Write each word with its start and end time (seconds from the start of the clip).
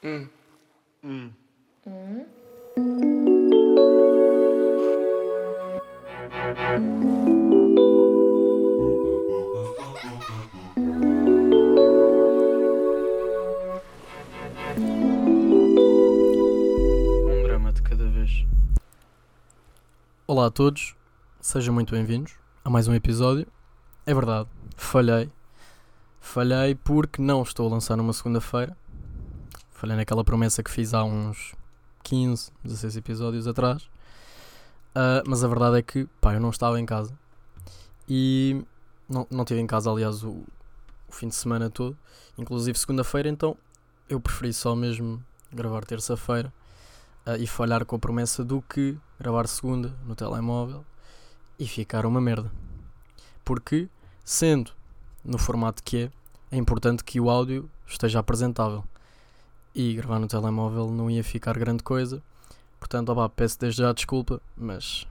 Hum. 0.00 0.28
Um 1.02 1.32
drama 17.42 17.72
de 17.72 17.82
cada 17.82 18.08
vez. 18.08 18.46
Olá 20.28 20.46
a 20.46 20.50
todos, 20.52 20.94
sejam 21.40 21.74
muito 21.74 21.90
bem-vindos 21.90 22.34
a 22.64 22.70
mais 22.70 22.86
um 22.86 22.94
episódio. 22.94 23.48
É 24.06 24.14
verdade, 24.14 24.48
falhei. 24.76 25.28
Falhei 26.20 26.76
porque 26.76 27.20
não 27.20 27.42
estou 27.42 27.66
a 27.66 27.70
lançar 27.72 27.96
numa 27.96 28.12
segunda-feira. 28.12 28.76
Falhei 29.78 29.94
naquela 29.94 30.24
promessa 30.24 30.60
que 30.60 30.72
fiz 30.72 30.92
há 30.92 31.04
uns 31.04 31.54
15, 32.02 32.50
16 32.64 32.96
episódios 32.96 33.46
atrás. 33.46 33.88
Ah, 34.92 35.22
mas 35.24 35.44
a 35.44 35.46
verdade 35.46 35.78
é 35.78 35.82
que, 35.82 36.04
pá, 36.20 36.34
eu 36.34 36.40
não 36.40 36.50
estava 36.50 36.80
em 36.80 36.84
casa. 36.84 37.16
E 38.08 38.60
não, 39.08 39.24
não 39.30 39.42
estive 39.42 39.60
em 39.60 39.68
casa, 39.68 39.88
aliás, 39.88 40.24
o, 40.24 40.42
o 41.08 41.12
fim 41.12 41.28
de 41.28 41.36
semana 41.36 41.70
todo. 41.70 41.96
Inclusive 42.36 42.76
segunda-feira, 42.76 43.28
então 43.28 43.56
eu 44.08 44.18
preferi 44.18 44.52
só 44.52 44.74
mesmo 44.74 45.22
gravar 45.52 45.84
terça-feira. 45.84 46.52
ah, 47.24 47.38
e 47.38 47.46
falhar 47.46 47.84
com 47.84 47.94
a 47.94 48.00
promessa 48.00 48.44
do 48.44 48.60
que 48.60 48.98
gravar 49.20 49.46
segunda 49.46 49.94
no 50.04 50.16
telemóvel 50.16 50.84
e 51.56 51.68
ficar 51.68 52.04
uma 52.04 52.20
merda. 52.20 52.50
Porque, 53.44 53.88
sendo 54.24 54.72
no 55.24 55.38
formato 55.38 55.84
que 55.84 55.98
é, 55.98 56.10
é 56.50 56.56
importante 56.56 57.04
que 57.04 57.20
o 57.20 57.30
áudio 57.30 57.70
esteja 57.86 58.18
apresentável. 58.18 58.82
E 59.80 59.94
gravar 59.94 60.18
no 60.18 60.26
telemóvel 60.26 60.90
não 60.90 61.08
ia 61.08 61.22
ficar 61.22 61.56
grande 61.56 61.84
coisa. 61.84 62.20
Portanto, 62.80 63.10
opá, 63.10 63.28
peço 63.28 63.60
desde 63.60 63.80
já 63.80 63.92
desculpa, 63.92 64.42
mas 64.56 65.06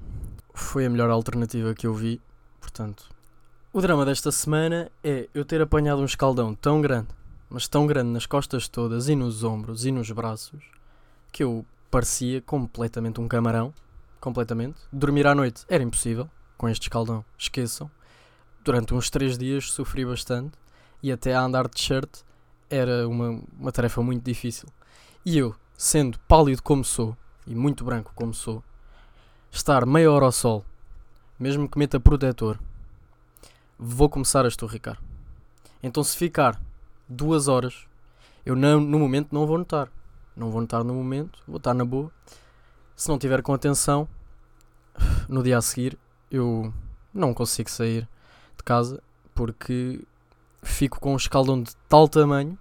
foi 0.53 0.85
a 0.85 0.89
melhor 0.89 1.09
alternativa 1.09 1.73
que 1.73 1.87
eu 1.87 1.93
vi. 1.93 2.19
Portanto, 2.59 3.09
o 3.71 3.79
drama 3.79 4.05
desta 4.05 4.29
semana 4.29 4.91
é 5.01 5.29
eu 5.33 5.45
ter 5.45 5.61
apanhado 5.61 6.01
um 6.01 6.05
escaldão 6.05 6.53
tão 6.53 6.81
grande, 6.81 7.07
mas 7.49 7.65
tão 7.65 7.87
grande 7.87 8.09
nas 8.09 8.25
costas 8.25 8.67
todas 8.67 9.07
e 9.07 9.15
nos 9.15 9.41
ombros 9.41 9.85
e 9.85 9.91
nos 9.91 10.11
braços, 10.11 10.61
que 11.31 11.45
eu 11.45 11.65
parecia 11.89 12.41
completamente 12.41 13.21
um 13.21 13.27
camarão. 13.29 13.73
Completamente. 14.19 14.81
Dormir 14.91 15.27
à 15.27 15.33
noite 15.33 15.63
era 15.69 15.81
impossível 15.81 16.29
com 16.57 16.67
este 16.67 16.83
escaldão. 16.83 17.23
Esqueçam. 17.37 17.89
Durante 18.65 18.93
uns 18.93 19.09
3 19.09 19.37
dias 19.37 19.71
sofri 19.71 20.03
bastante 20.03 20.57
e 21.01 21.09
até 21.09 21.33
a 21.33 21.41
andar 21.41 21.69
de 21.69 21.79
shirt 21.79 22.26
era 22.69 23.07
uma, 23.07 23.41
uma 23.59 23.71
tarefa 23.71 24.01
muito 24.01 24.23
difícil. 24.23 24.67
E 25.25 25.37
eu, 25.37 25.55
sendo 25.77 26.19
pálido 26.27 26.61
como 26.63 26.83
sou 26.83 27.15
e 27.45 27.55
muito 27.55 27.83
branco 27.83 28.11
como 28.15 28.33
sou, 28.33 28.63
estar 29.51 29.85
meia 29.85 30.11
hora 30.11 30.25
ao 30.25 30.31
sol, 30.31 30.65
mesmo 31.39 31.67
que 31.69 31.77
meta 31.77 31.99
protetor, 31.99 32.59
vou 33.77 34.09
começar 34.09 34.45
a 34.45 34.47
estorricar. 34.47 34.99
Então, 35.81 36.03
se 36.03 36.17
ficar 36.17 36.61
duas 37.07 37.47
horas, 37.47 37.85
eu 38.45 38.55
não, 38.55 38.79
no 38.79 38.99
momento 38.99 39.29
não 39.31 39.45
vou 39.45 39.57
notar. 39.57 39.91
Não 40.35 40.51
vou 40.51 40.61
notar 40.61 40.83
no 40.83 40.93
momento, 40.93 41.41
vou 41.47 41.57
estar 41.57 41.73
na 41.73 41.83
boa. 41.83 42.11
Se 42.95 43.09
não 43.09 43.17
tiver 43.17 43.41
com 43.41 43.53
atenção, 43.53 44.07
no 45.27 45.43
dia 45.43 45.57
a 45.57 45.61
seguir 45.61 45.97
eu 46.29 46.73
não 47.13 47.33
consigo 47.33 47.69
sair 47.69 48.07
de 48.55 48.63
casa 48.63 49.01
porque 49.33 50.01
fico 50.67 50.99
com 50.99 51.13
um 51.13 51.17
escaldão 51.17 51.61
de 51.61 51.75
tal 51.87 52.07
tamanho 52.07 52.57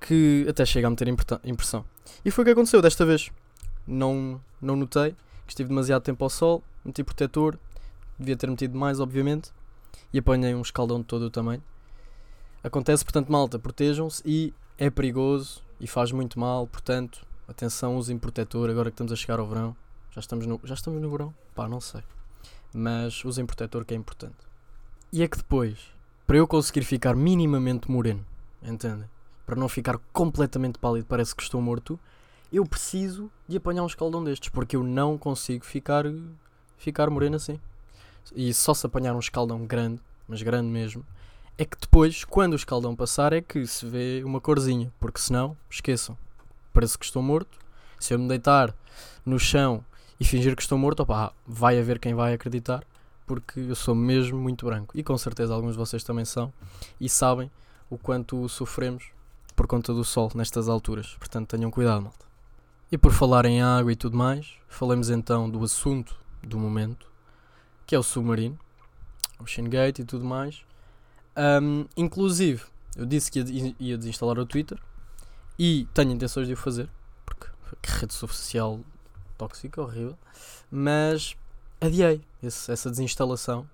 que 0.00 0.46
até 0.48 0.64
chega 0.64 0.86
a 0.86 0.90
meter 0.90 1.08
importa- 1.08 1.40
impressão. 1.44 1.84
E 2.24 2.30
foi 2.30 2.42
o 2.42 2.44
que 2.44 2.50
aconteceu 2.50 2.82
desta 2.82 3.06
vez. 3.06 3.30
Não, 3.86 4.40
não 4.60 4.76
notei 4.76 5.12
que 5.46 5.52
estive 5.52 5.68
demasiado 5.68 6.02
tempo 6.02 6.24
ao 6.24 6.30
sol, 6.30 6.62
meti 6.84 7.02
protetor, 7.02 7.58
devia 8.18 8.36
ter 8.36 8.48
metido 8.50 8.78
mais, 8.78 9.00
obviamente, 9.00 9.50
e 10.12 10.18
apanhei 10.18 10.54
um 10.54 10.62
escaldão 10.62 11.00
de 11.00 11.04
todo 11.04 11.22
o 11.22 11.30
tamanho. 11.30 11.62
Acontece, 12.62 13.04
portanto, 13.04 13.30
malta, 13.30 13.58
protejam-se 13.58 14.22
e 14.24 14.54
é 14.78 14.88
perigoso 14.90 15.62
e 15.78 15.86
faz 15.86 16.12
muito 16.12 16.38
mal, 16.38 16.66
portanto, 16.66 17.26
atenção, 17.46 17.96
usem 17.96 18.18
protetor 18.18 18.70
agora 18.70 18.90
que 18.90 18.94
estamos 18.94 19.12
a 19.12 19.16
chegar 19.16 19.38
ao 19.38 19.46
verão. 19.46 19.76
Já 20.10 20.20
estamos 20.20 20.46
no, 20.46 20.60
já 20.64 20.74
estamos 20.74 21.00
no 21.00 21.10
verão? 21.10 21.34
Pá, 21.54 21.68
não 21.68 21.80
sei. 21.80 22.02
Mas 22.72 23.24
usem 23.24 23.44
protetor 23.44 23.84
que 23.84 23.92
é 23.94 23.96
importante. 23.96 24.36
E 25.12 25.22
é 25.22 25.28
que 25.28 25.36
depois, 25.36 25.78
para 26.26 26.36
eu 26.36 26.46
conseguir 26.46 26.84
ficar 26.84 27.14
minimamente 27.14 27.90
moreno, 27.90 28.24
entendem? 28.62 29.08
Para 29.44 29.56
não 29.56 29.68
ficar 29.68 29.98
completamente 30.12 30.78
pálido, 30.78 31.06
parece 31.06 31.34
que 31.34 31.42
estou 31.42 31.60
morto, 31.60 31.98
eu 32.52 32.64
preciso 32.64 33.30
de 33.46 33.56
apanhar 33.56 33.82
um 33.82 33.86
escaldão 33.86 34.22
destes, 34.22 34.48
porque 34.48 34.76
eu 34.76 34.82
não 34.82 35.18
consigo 35.18 35.64
ficar, 35.64 36.04
ficar 36.78 37.10
moreno 37.10 37.36
assim. 37.36 37.60
E 38.34 38.54
só 38.54 38.72
se 38.72 38.86
apanhar 38.86 39.14
um 39.14 39.18
escaldão 39.18 39.66
grande, 39.66 40.00
mas 40.26 40.40
grande 40.40 40.68
mesmo, 40.68 41.04
é 41.58 41.64
que 41.64 41.76
depois, 41.78 42.24
quando 42.24 42.54
o 42.54 42.56
escaldão 42.56 42.96
passar, 42.96 43.32
é 43.32 43.40
que 43.40 43.66
se 43.66 43.86
vê 43.86 44.22
uma 44.24 44.40
corzinha, 44.40 44.92
porque 44.98 45.20
senão, 45.20 45.56
esqueçam, 45.68 46.16
parece 46.72 46.98
que 46.98 47.04
estou 47.04 47.22
morto. 47.22 47.58
Se 47.98 48.14
eu 48.14 48.18
me 48.18 48.26
deitar 48.26 48.74
no 49.24 49.38
chão 49.38 49.84
e 50.18 50.24
fingir 50.24 50.56
que 50.56 50.62
estou 50.62 50.78
morto, 50.78 51.00
opá, 51.00 51.32
vai 51.46 51.78
haver 51.78 51.98
quem 51.98 52.14
vai 52.14 52.34
acreditar, 52.34 52.84
porque 53.26 53.60
eu 53.60 53.74
sou 53.74 53.94
mesmo 53.94 54.38
muito 54.38 54.66
branco. 54.66 54.96
E 54.96 55.02
com 55.02 55.16
certeza 55.16 55.54
alguns 55.54 55.72
de 55.72 55.78
vocês 55.78 56.04
também 56.04 56.24
são, 56.24 56.52
e 57.00 57.08
sabem 57.08 57.50
o 57.88 57.98
quanto 57.98 58.48
sofremos 58.48 59.04
por 59.54 59.66
conta 59.66 59.92
do 59.92 60.04
sol 60.04 60.30
nestas 60.34 60.68
alturas. 60.68 61.16
Portanto, 61.18 61.48
tenham 61.48 61.70
cuidado, 61.70 62.02
malta. 62.02 62.24
E 62.90 62.98
por 62.98 63.12
falar 63.12 63.46
em 63.46 63.62
água 63.62 63.92
e 63.92 63.96
tudo 63.96 64.16
mais, 64.16 64.54
falemos 64.68 65.10
então 65.10 65.48
do 65.48 65.62
assunto 65.62 66.16
do 66.42 66.58
momento, 66.58 67.06
que 67.86 67.94
é 67.94 67.98
o 67.98 68.02
submarino, 68.02 68.58
o 69.38 69.44
Gate 69.68 70.00
e 70.00 70.04
tudo 70.04 70.24
mais. 70.24 70.62
Um, 71.36 71.86
inclusive, 71.96 72.62
eu 72.96 73.04
disse 73.04 73.30
que 73.30 73.40
ia, 73.40 73.74
ia 73.80 73.98
desinstalar 73.98 74.38
o 74.38 74.46
Twitter 74.46 74.78
e 75.58 75.88
tenho 75.92 76.12
intenções 76.12 76.46
de 76.46 76.52
o 76.52 76.56
fazer, 76.56 76.88
porque 77.24 77.48
que 77.82 77.90
rede 77.90 78.14
social 78.14 78.80
tóxica, 79.36 79.82
horrível, 79.82 80.16
mas 80.70 81.36
adiei 81.84 82.22
esse- 82.42 82.70
essa 82.70 82.90
desinstalação 82.90 83.68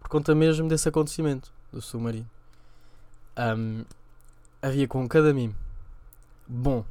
por 0.00 0.08
conta 0.08 0.34
mesmo 0.34 0.68
desse 0.68 0.88
acontecimento 0.88 1.52
do 1.72 1.80
submarino. 1.80 2.28
Um, 3.38 3.84
havia 4.60 4.86
com 4.88 5.06
cada 5.08 5.32
mime. 5.32 5.54
Bom, 6.46 6.84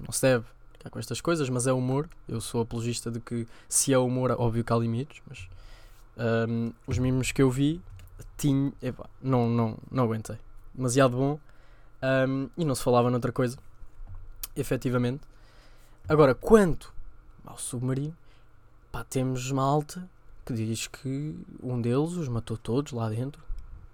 não 0.00 0.12
se 0.12 0.22
deve 0.22 0.44
ficar 0.72 0.90
com 0.90 0.98
estas 0.98 1.20
coisas, 1.20 1.48
mas 1.48 1.66
é 1.66 1.72
humor. 1.72 2.08
Eu 2.28 2.40
sou 2.40 2.60
apologista 2.62 3.10
de 3.10 3.20
que 3.20 3.46
se 3.68 3.92
é 3.92 3.98
humor, 3.98 4.30
óbvio 4.32 4.62
que 4.62 4.72
há 4.72 4.76
limites, 4.76 5.20
mas 5.28 5.48
um, 6.48 6.72
os 6.86 6.98
mimos 6.98 7.32
que 7.32 7.42
eu 7.42 7.50
vi 7.50 7.80
tinha, 8.36 8.72
não, 9.20 9.48
não, 9.48 9.78
não 9.90 10.04
aguentei. 10.04 10.38
Demasiado 10.74 11.16
bom 11.16 11.38
um, 12.28 12.48
e 12.56 12.64
não 12.64 12.74
se 12.74 12.82
falava 12.82 13.10
noutra 13.10 13.32
coisa, 13.32 13.56
efetivamente. 14.54 15.22
Agora, 16.08 16.34
quanto 16.34 16.92
ao 17.44 17.58
submarino, 17.58 18.16
pá, 18.92 19.02
temos 19.02 19.50
malta 19.50 20.08
que 20.44 20.52
diz 20.52 20.86
que 20.86 21.34
um 21.62 21.80
deles 21.80 22.12
os 22.12 22.28
matou 22.28 22.58
todos 22.58 22.92
lá 22.92 23.08
dentro 23.08 23.42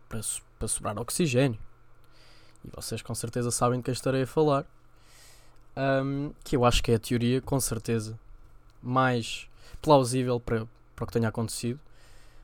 para, 0.09 0.21
para 0.59 0.69
sobrar 0.69 0.99
oxigênio. 0.99 1.59
E 2.65 2.71
vocês 2.75 3.01
com 3.01 3.15
certeza 3.15 3.53
sabem 3.53 3.79
de 3.79 3.85
quem 3.85 3.93
estarei 3.93 4.23
a 4.23 4.27
falar. 4.27 4.67
Um, 5.77 6.33
que 6.43 6.57
eu 6.57 6.65
acho 6.65 6.83
que 6.83 6.91
é 6.91 6.97
a 6.97 6.99
teoria, 6.99 7.41
com 7.41 7.61
certeza, 7.61 8.19
mais 8.83 9.49
plausível 9.81 10.41
para, 10.41 10.67
para 10.97 11.05
o 11.05 11.07
que 11.07 11.13
tenha 11.13 11.29
acontecido. 11.29 11.79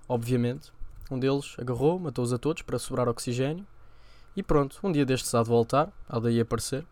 Obviamente, 0.08 0.72
um 1.10 1.18
deles 1.18 1.56
agarrou, 1.58 1.98
matou-os 1.98 2.32
a 2.32 2.38
todos 2.38 2.62
para 2.62 2.78
sobrar 2.78 3.08
oxigênio. 3.08 3.66
E 4.36 4.42
pronto, 4.42 4.78
um 4.84 4.92
dia 4.92 5.04
destes 5.04 5.34
há 5.34 5.42
de 5.42 5.48
voltar, 5.48 5.92
há 6.08 6.20
daí 6.20 6.40
aparecer, 6.40 6.86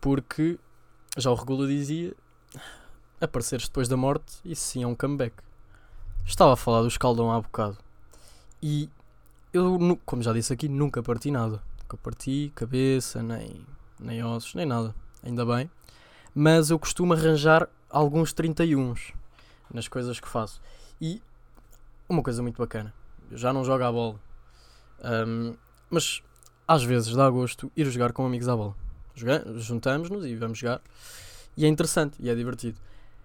porque 0.00 0.58
já 1.16 1.30
o 1.30 1.34
Regula 1.34 1.66
dizia: 1.66 2.14
apareceres 3.20 3.68
depois 3.68 3.88
da 3.88 3.96
morte, 3.96 4.38
isso 4.44 4.62
sim 4.62 4.82
é 4.82 4.86
um 4.86 4.94
comeback. 4.94 5.34
Estava 6.24 6.52
a 6.54 6.56
falar 6.56 6.82
do 6.82 6.88
escaldão 6.88 7.30
há 7.32 7.40
bocado. 7.40 7.78
E 8.62 8.88
eu, 9.52 9.98
como 10.04 10.22
já 10.22 10.32
disse 10.32 10.52
aqui, 10.52 10.68
nunca 10.68 11.02
parti 11.02 11.30
nada. 11.30 11.62
Nunca 11.82 11.96
parti 11.96 12.52
cabeça, 12.54 13.22
nem, 13.22 13.66
nem 13.98 14.22
ossos, 14.22 14.54
nem 14.54 14.66
nada. 14.66 14.94
Ainda 15.22 15.44
bem. 15.44 15.70
Mas 16.34 16.70
eu 16.70 16.78
costumo 16.78 17.12
arranjar 17.12 17.68
alguns 17.88 18.32
31s 18.32 19.12
nas 19.72 19.88
coisas 19.88 20.20
que 20.20 20.28
faço. 20.28 20.60
E 21.00 21.22
uma 22.08 22.22
coisa 22.22 22.42
muito 22.42 22.58
bacana. 22.58 22.92
Eu 23.30 23.36
já 23.36 23.52
não 23.52 23.64
jogo 23.64 23.84
à 23.84 23.90
bola. 23.90 24.20
Ahm, 25.02 25.54
mas 25.88 26.22
às 26.66 26.84
vezes 26.84 27.14
dá 27.14 27.28
gosto 27.28 27.70
ir 27.76 27.90
jogar 27.90 28.12
com 28.12 28.24
amigos 28.24 28.48
à 28.48 28.56
bola. 28.56 28.76
Juntamos-nos 29.56 30.24
e 30.24 30.36
vamos 30.36 30.58
jogar. 30.58 30.80
E 31.56 31.64
é 31.64 31.68
interessante 31.68 32.16
e 32.20 32.30
é 32.30 32.34
divertido. 32.34 32.78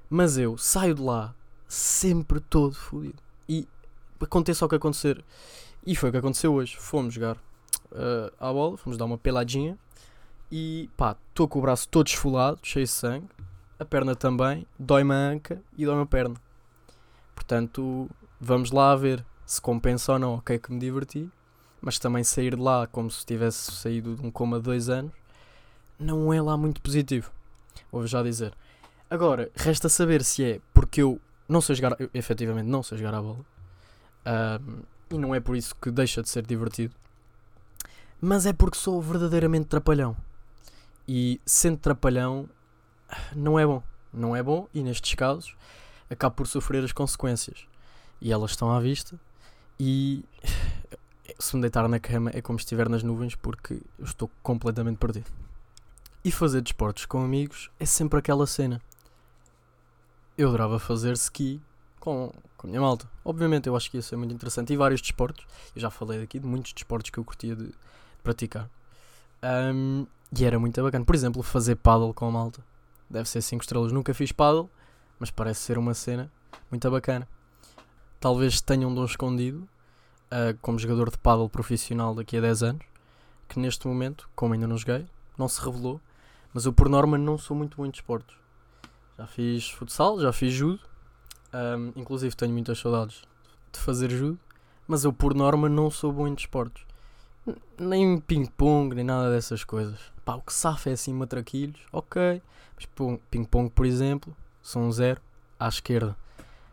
Mas 0.09 0.37
eu 0.37 0.57
saio 0.57 0.95
de 0.95 1.01
lá 1.01 1.33
sempre 1.67 2.39
todo 2.39 2.75
fodido. 2.75 3.21
E 3.47 3.67
aconteça 4.19 4.65
o 4.65 4.69
que 4.69 4.75
acontecer. 4.75 5.23
E 5.85 5.95
foi 5.95 6.09
o 6.09 6.11
que 6.11 6.17
aconteceu 6.17 6.53
hoje. 6.53 6.75
Fomos 6.77 7.13
jogar 7.13 7.37
ah, 7.95 8.31
à 8.39 8.51
bola, 8.51 8.77
fomos 8.77 8.97
dar 8.97 9.05
uma 9.05 9.17
peladinha. 9.17 9.77
e 10.51 10.89
pá, 10.95 11.15
estou 11.29 11.47
com 11.47 11.59
o 11.59 11.61
braço 11.61 11.87
todo 11.89 12.07
esfolado, 12.07 12.59
cheio 12.61 12.85
de 12.85 12.91
sangue, 12.91 13.27
a 13.79 13.85
perna 13.85 14.15
também, 14.15 14.65
dói-me 14.77 15.13
a 15.13 15.17
anca 15.17 15.61
e 15.77 15.85
dói-me 15.85 16.03
a 16.03 16.05
perna. 16.05 16.35
Portanto, 17.33 18.09
vamos 18.39 18.71
lá 18.71 18.95
ver 18.95 19.25
se 19.45 19.61
compensa 19.61 20.13
ou 20.13 20.19
não, 20.19 20.35
ok 20.35 20.59
que 20.59 20.71
me 20.71 20.79
diverti, 20.79 21.29
mas 21.81 21.99
também 21.99 22.23
sair 22.23 22.55
de 22.55 22.61
lá 22.61 22.87
como 22.87 23.09
se 23.09 23.25
tivesse 23.25 23.71
saído 23.71 24.15
de 24.15 24.25
um 24.25 24.31
coma 24.31 24.57
de 24.57 24.63
dois 24.63 24.89
anos, 24.89 25.11
não 25.99 26.33
é 26.33 26.41
lá 26.41 26.57
muito 26.57 26.81
positivo. 26.81 27.31
Vou 27.91 28.05
já 28.07 28.21
dizer. 28.23 28.53
Agora, 29.15 29.49
resta 29.55 29.87
saber 29.87 30.25
se 30.25 30.43
é 30.43 30.61
porque 30.73 31.01
eu 31.01 31.21
não 31.47 31.61
sei 31.61 31.73
jogar, 31.75 31.95
eu, 32.01 32.09
efetivamente 32.13 32.67
não 32.67 32.83
sei 32.83 32.97
jogar 32.97 33.13
a 33.13 33.21
bola, 33.21 33.45
um, 34.59 34.83
e 35.09 35.17
não 35.17 35.33
é 35.33 35.39
por 35.39 35.55
isso 35.55 35.73
que 35.73 35.89
deixa 35.89 36.21
de 36.21 36.27
ser 36.27 36.45
divertido, 36.45 36.93
mas 38.19 38.45
é 38.45 38.51
porque 38.51 38.77
sou 38.77 39.01
verdadeiramente 39.01 39.67
trapalhão. 39.67 40.17
E 41.07 41.39
sendo 41.45 41.77
trapalhão, 41.77 42.49
não 43.33 43.57
é 43.57 43.65
bom. 43.65 43.81
Não 44.11 44.35
é 44.35 44.43
bom, 44.43 44.67
e 44.73 44.83
nestes 44.83 45.15
casos, 45.15 45.55
acabo 46.09 46.35
por 46.35 46.45
sofrer 46.45 46.83
as 46.83 46.91
consequências. 46.91 47.65
E 48.19 48.33
elas 48.33 48.51
estão 48.51 48.69
à 48.69 48.81
vista, 48.81 49.17
e 49.79 50.25
se 51.39 51.55
me 51.55 51.61
deitar 51.61 51.87
na 51.87 52.01
cama 52.01 52.31
é 52.33 52.41
como 52.41 52.59
se 52.59 52.65
estiver 52.65 52.89
nas 52.89 53.01
nuvens, 53.01 53.33
porque 53.33 53.81
eu 53.97 54.03
estou 54.03 54.29
completamente 54.43 54.97
perdido. 54.97 55.31
E 56.21 56.33
fazer 56.33 56.59
desportos 56.59 57.05
com 57.05 57.23
amigos 57.23 57.71
é 57.79 57.85
sempre 57.85 58.19
aquela 58.19 58.45
cena. 58.45 58.81
Eu 60.37 60.49
adorava 60.49 60.77
fazer 60.79 61.13
ski 61.13 61.61
com, 61.97 62.29
com 62.57 62.67
a 62.67 62.69
minha 62.69 62.81
malta. 62.81 63.09
Obviamente, 63.23 63.67
eu 63.67 63.75
acho 63.75 63.89
que 63.89 63.97
ia 63.97 64.01
ser 64.01 64.17
muito 64.17 64.33
interessante. 64.33 64.73
E 64.73 64.77
vários 64.77 65.01
desportos. 65.01 65.45
Eu 65.73 65.81
já 65.81 65.89
falei 65.89 66.21
aqui 66.21 66.39
de 66.39 66.45
muitos 66.45 66.73
desportos 66.73 67.09
que 67.09 67.17
eu 67.17 67.23
curtia 67.23 67.55
de 67.55 67.71
praticar. 68.21 68.69
Um, 69.41 70.05
e 70.37 70.43
era 70.43 70.59
muito 70.59 70.81
bacana. 70.83 71.05
Por 71.05 71.15
exemplo, 71.15 71.41
fazer 71.41 71.77
paddle 71.77 72.13
com 72.13 72.27
a 72.27 72.31
malta. 72.31 72.61
Deve 73.09 73.29
ser 73.29 73.41
5 73.41 73.63
estrelas. 73.63 73.93
Nunca 73.93 74.13
fiz 74.13 74.33
paddle, 74.33 74.69
mas 75.17 75.31
parece 75.31 75.61
ser 75.61 75.77
uma 75.77 75.93
cena 75.93 76.29
muito 76.69 76.89
bacana. 76.91 77.25
Talvez 78.19 78.59
tenha 78.59 78.85
um 78.85 78.93
dom 78.93 79.05
escondido 79.05 79.67
uh, 80.31 80.57
como 80.61 80.77
jogador 80.77 81.09
de 81.09 81.17
paddle 81.17 81.47
profissional 81.47 82.13
daqui 82.13 82.37
a 82.37 82.41
10 82.41 82.63
anos. 82.63 82.85
Que 83.47 83.57
neste 83.57 83.87
momento, 83.87 84.29
como 84.35 84.53
ainda 84.53 84.67
não 84.67 84.77
joguei, 84.77 85.05
não 85.37 85.47
se 85.47 85.63
revelou. 85.63 86.01
Mas 86.53 86.65
eu, 86.65 86.73
por 86.73 86.89
norma, 86.89 87.17
não 87.17 87.37
sou 87.37 87.55
muito 87.55 87.77
bom 87.77 87.85
em 87.85 87.89
desportos. 87.89 88.44
Já 89.17 89.27
fiz 89.27 89.69
futsal, 89.69 90.19
já 90.19 90.31
fiz 90.31 90.53
judo. 90.53 90.79
Um, 91.53 91.93
inclusive, 91.95 92.35
tenho 92.35 92.51
muitas 92.51 92.79
saudades 92.79 93.21
de 93.71 93.79
fazer 93.79 94.09
judo. 94.09 94.39
Mas 94.87 95.03
eu, 95.03 95.13
por 95.13 95.33
norma, 95.33 95.67
não 95.69 95.89
sou 95.89 96.11
bom 96.11 96.27
em 96.27 96.35
desportos 96.35 96.85
nem 97.79 98.19
ping-pong, 98.19 98.95
nem 98.95 99.05
nada 99.05 99.31
dessas 99.31 99.63
coisas. 99.63 99.99
Pá, 100.23 100.35
o 100.35 100.41
que 100.41 100.53
safa 100.53 100.89
é 100.89 100.93
assim 100.93 101.13
matraquilhos, 101.13 101.79
ok. 101.91 102.41
Mas 102.75 103.19
ping-pong, 103.29 103.69
por 103.69 103.85
exemplo, 103.85 104.35
são 104.61 104.83
um 104.83 104.91
zero 104.91 105.21
à 105.59 105.67
esquerda. 105.67 106.15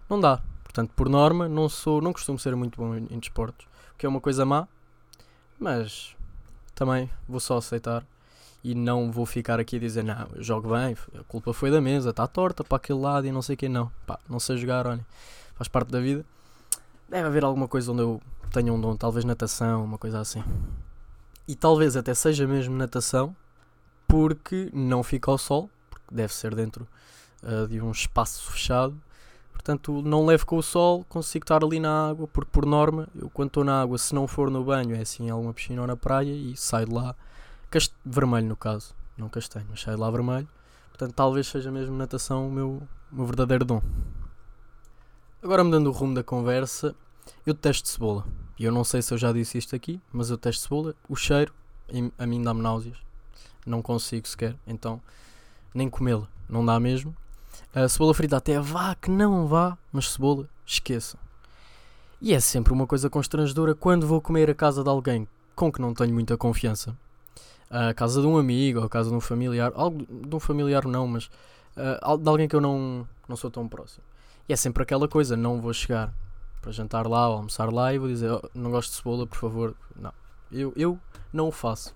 Não 0.09 0.21
dá. 0.21 0.41
Portanto, 0.63 0.93
por 0.97 1.09
norma, 1.09 1.49
não 1.49 1.69
sou, 1.69 2.01
não 2.01 2.13
costumo 2.13 2.39
ser 2.39 2.57
muito 2.57 2.79
bom 2.79 2.95
em, 2.95 3.07
em 3.11 3.19
desportos, 3.19 3.67
o 3.93 3.99
que 3.99 4.07
é 4.07 4.09
uma 4.09 4.21
coisa 4.21 4.47
má, 4.47 4.67
mas 5.61 6.17
também 6.75 7.11
vou 7.29 7.39
só 7.39 7.59
aceitar 7.59 8.07
e 8.65 8.75
não 8.75 9.11
vou 9.11 9.27
ficar 9.27 9.59
aqui 9.59 9.77
a 9.77 9.79
dizer, 9.79 10.05
não, 10.05 10.29
eu 10.35 10.43
jogo 10.43 10.71
bem, 10.71 10.97
a 11.19 11.25
culpa 11.25 11.53
foi 11.53 11.71
da 11.71 11.81
mesa, 11.81 12.11
está 12.11 12.27
torta 12.27 12.63
para 12.63 12.77
aquele 12.77 13.01
lado 13.01 13.27
e 13.27 13.33
não 13.33 13.43
sei 13.43 13.57
quem 13.57 13.69
não. 13.69 13.91
Pá, 14.07 14.19
não 14.29 14.39
sei 14.39 14.57
jogar, 14.57 14.87
olha, 14.87 15.05
faz 15.55 15.69
parte 15.69 15.91
da 15.91 16.01
vida. 16.01 16.25
Deve 17.09 17.27
haver 17.27 17.45
alguma 17.45 17.67
coisa 17.67 17.91
onde 17.91 18.03
eu 18.03 18.21
tenha 18.53 18.73
um 18.73 18.81
dom, 18.81 18.97
talvez 18.97 19.25
natação, 19.25 19.85
uma 19.85 19.99
coisa 19.99 20.21
assim. 20.21 20.45
E 21.49 21.57
talvez 21.57 21.97
até 21.97 22.15
seja 22.15 22.47
mesmo 22.47 22.77
natação, 22.77 23.35
porque 24.07 24.71
não 24.73 25.03
fica 25.03 25.31
ao 25.31 25.39
sol, 25.39 25.69
porque 25.91 26.15
deve 26.15 26.33
ser 26.33 26.55
dentro 26.55 26.87
uh, 27.43 27.67
de 27.67 27.81
um 27.81 27.91
espaço 27.91 28.51
fechado. 28.53 28.95
Portanto, 29.53 30.03
não 30.03 30.25
levo 30.25 30.47
com 30.47 30.57
o 30.57 30.63
sol, 30.63 31.05
consigo 31.09 31.45
estar 31.45 31.65
ali 31.65 31.81
na 31.81 32.11
água, 32.11 32.29
porque 32.29 32.51
por 32.51 32.65
norma, 32.65 33.09
eu 33.15 33.29
quando 33.31 33.49
estou 33.49 33.65
na 33.65 33.81
água, 33.81 33.99
se 33.99 34.15
não 34.15 34.27
for 34.27 34.51
no 34.51 34.65
banho, 34.65 34.95
é 34.95 35.01
assim, 35.01 35.27
em 35.27 35.31
alguma 35.31 35.53
piscina 35.53 35.81
ou 35.81 35.87
na 35.87 35.97
praia, 35.97 36.33
e 36.33 36.57
saio 36.57 36.87
de 36.87 36.95
lá, 36.95 37.15
cast... 37.73 37.95
vermelho 38.05 38.47
no 38.47 38.57
caso, 38.57 38.95
não 39.17 39.29
castanho, 39.29 39.67
mas 39.69 39.81
saio 39.81 39.97
de 39.97 40.03
lá 40.03 40.11
vermelho. 40.11 40.49
Portanto, 40.91 41.15
talvez 41.15 41.47
seja 41.47 41.71
mesmo 41.73 41.97
natação 41.97 42.47
o 42.47 42.53
meu, 42.53 42.83
o 43.11 43.17
meu 43.17 43.27
verdadeiro 43.27 43.65
dom. 43.65 43.83
Agora 45.43 45.65
mudando 45.65 45.87
o 45.87 45.91
rumo 45.91 46.15
da 46.15 46.23
conversa, 46.23 46.95
eu 47.47 47.55
detesto 47.55 47.89
cebola. 47.89 48.27
E 48.59 48.65
eu 48.65 48.71
não 48.71 48.85
sei 48.85 49.03
se 49.03 49.13
eu 49.13 49.19
já 49.19 49.33
disse 49.33 49.59
isto 49.59 49.75
aqui, 49.75 50.01
mas 50.13 50.31
eu 50.31 50.37
detesto 50.37 50.63
cebola. 50.65 50.95
O 51.09 51.17
cheiro, 51.17 51.53
a 52.19 52.27
mim 52.27 52.43
dá-me 52.43 52.61
náuseas. 52.61 52.99
Não 53.67 53.83
consigo 53.83 54.29
sequer. 54.29 54.55
Então, 54.67 55.01
nem 55.75 55.89
comê-la. 55.89 56.29
Não 56.49 56.65
dá 56.65 56.79
mesmo. 56.79 57.17
A 57.75 57.89
cebola 57.89 58.13
frita 58.15 58.37
até 58.37 58.61
vá 58.61 58.95
que 58.95 59.11
não 59.11 59.47
vá, 59.49 59.77
mas 59.91 60.13
cebola, 60.13 60.49
esqueça. 60.67 61.19
E 62.21 62.35
é 62.35 62.39
sempre 62.39 62.73
uma 62.73 62.87
coisa 62.87 63.11
constrangedora 63.11 63.75
quando 63.75 64.07
vou 64.07 64.21
comer 64.21 64.49
a 64.51 64.55
casa 64.55 64.85
de 64.85 64.89
alguém 64.89 65.27
com 65.57 65.73
que 65.73 65.81
não 65.81 65.95
tenho 65.95 66.15
muita 66.15 66.37
confiança. 66.37 66.97
A 67.73 67.95
casa 67.95 68.21
de 68.21 68.27
um 68.27 68.37
amigo, 68.37 68.81
ou 68.81 68.85
a 68.85 68.89
casa 68.89 69.09
de 69.09 69.17
um 69.17 69.21
familiar. 69.21 69.73
Algo 69.75 70.07
de 70.07 70.37
um 70.37 70.39
familiar 70.39 70.85
não, 70.87 71.09
mas 71.09 71.31
uh, 71.77 72.19
de 72.19 72.29
alguém 72.29 72.47
que 72.47 72.55
eu 72.55 72.61
não, 72.61 73.09
não 73.27 73.35
sou 73.35 73.51
tão 73.51 73.67
próximo. 73.67 74.05
E 74.49 74.53
é 74.53 74.57
sempre 74.57 74.83
aquela 74.83 75.09
coisa, 75.09 75.37
não 75.37 75.61
vou 75.61 75.73
chegar 75.73 76.13
para 76.61 76.71
jantar 76.71 77.07
lá 77.07 77.29
ou 77.29 77.37
almoçar 77.37 77.73
lá 77.73 77.93
e 77.93 77.99
vou 77.99 78.09
dizer, 78.09 78.31
oh, 78.31 78.43
não 78.55 78.71
gosto 78.71 78.91
de 78.91 78.97
cebola, 78.97 79.27
por 79.27 79.37
favor. 79.37 79.75
Não. 79.97 80.13
Eu, 80.51 80.73
eu 80.77 80.99
não 81.33 81.49
o 81.49 81.53
faço. 81.53 81.95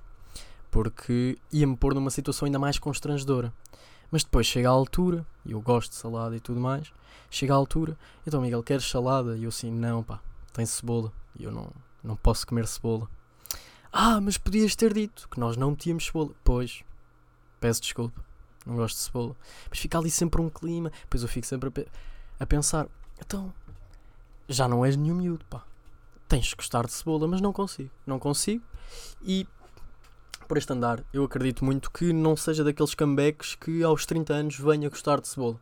Porque 0.70 1.38
ia-me 1.52 1.76
pôr 1.76 1.94
numa 1.94 2.10
situação 2.10 2.46
ainda 2.46 2.58
mais 2.58 2.78
constrangedora. 2.78 3.52
Mas 4.10 4.24
depois 4.24 4.46
chega 4.46 4.68
à 4.68 4.72
altura, 4.72 5.26
e 5.44 5.52
eu 5.52 5.60
gosto 5.60 5.90
de 5.90 5.96
salada 5.96 6.36
e 6.36 6.40
tudo 6.40 6.60
mais, 6.60 6.92
chega 7.30 7.52
à 7.52 7.56
altura, 7.56 7.96
então 8.26 8.40
Miguel, 8.40 8.62
queres 8.62 8.88
salada? 8.88 9.36
E 9.36 9.44
eu 9.44 9.48
assim, 9.48 9.70
não 9.70 10.02
pá, 10.02 10.20
tem 10.52 10.64
cebola. 10.64 11.12
E 11.38 11.44
eu 11.44 11.52
não, 11.52 11.70
não 12.02 12.16
posso 12.16 12.46
comer 12.46 12.66
cebola. 12.66 13.08
Ah, 13.98 14.20
mas 14.20 14.36
podias 14.36 14.76
ter 14.76 14.92
dito 14.92 15.26
que 15.30 15.40
nós 15.40 15.56
não 15.56 15.74
tínhamos 15.74 16.04
cebola. 16.04 16.32
Pois, 16.44 16.84
peço 17.58 17.80
desculpa, 17.80 18.22
não 18.66 18.76
gosto 18.76 18.96
de 18.96 19.02
cebola. 19.04 19.34
Mas 19.70 19.78
fica 19.78 19.96
ali 19.98 20.10
sempre 20.10 20.42
um 20.42 20.50
clima, 20.50 20.92
depois 21.00 21.22
eu 21.22 21.28
fico 21.30 21.46
sempre 21.46 21.70
a 21.70 21.72
a 22.38 22.46
pensar: 22.46 22.86
então, 23.18 23.54
já 24.46 24.68
não 24.68 24.84
és 24.84 24.96
nenhum 24.96 25.16
miúdo, 25.16 25.46
pá. 25.46 25.64
Tens 26.28 26.50
que 26.50 26.56
gostar 26.56 26.84
de 26.84 26.92
cebola, 26.92 27.26
mas 27.26 27.40
não 27.40 27.54
consigo. 27.54 27.88
Não 28.06 28.18
consigo. 28.18 28.62
E 29.22 29.46
por 30.46 30.58
este 30.58 30.74
andar, 30.74 31.02
eu 31.10 31.24
acredito 31.24 31.64
muito 31.64 31.90
que 31.90 32.12
não 32.12 32.36
seja 32.36 32.62
daqueles 32.62 32.94
comebacks 32.94 33.54
que 33.54 33.82
aos 33.82 34.04
30 34.04 34.34
anos 34.34 34.58
venha 34.58 34.90
gostar 34.90 35.22
de 35.22 35.28
cebola. 35.28 35.58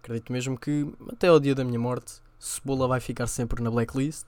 Acredito 0.00 0.32
mesmo 0.32 0.56
que 0.56 0.86
até 1.10 1.26
ao 1.26 1.40
dia 1.40 1.56
da 1.56 1.64
minha 1.64 1.80
morte, 1.80 2.22
cebola 2.38 2.86
vai 2.86 3.00
ficar 3.00 3.26
sempre 3.26 3.60
na 3.60 3.72
blacklist. 3.72 4.26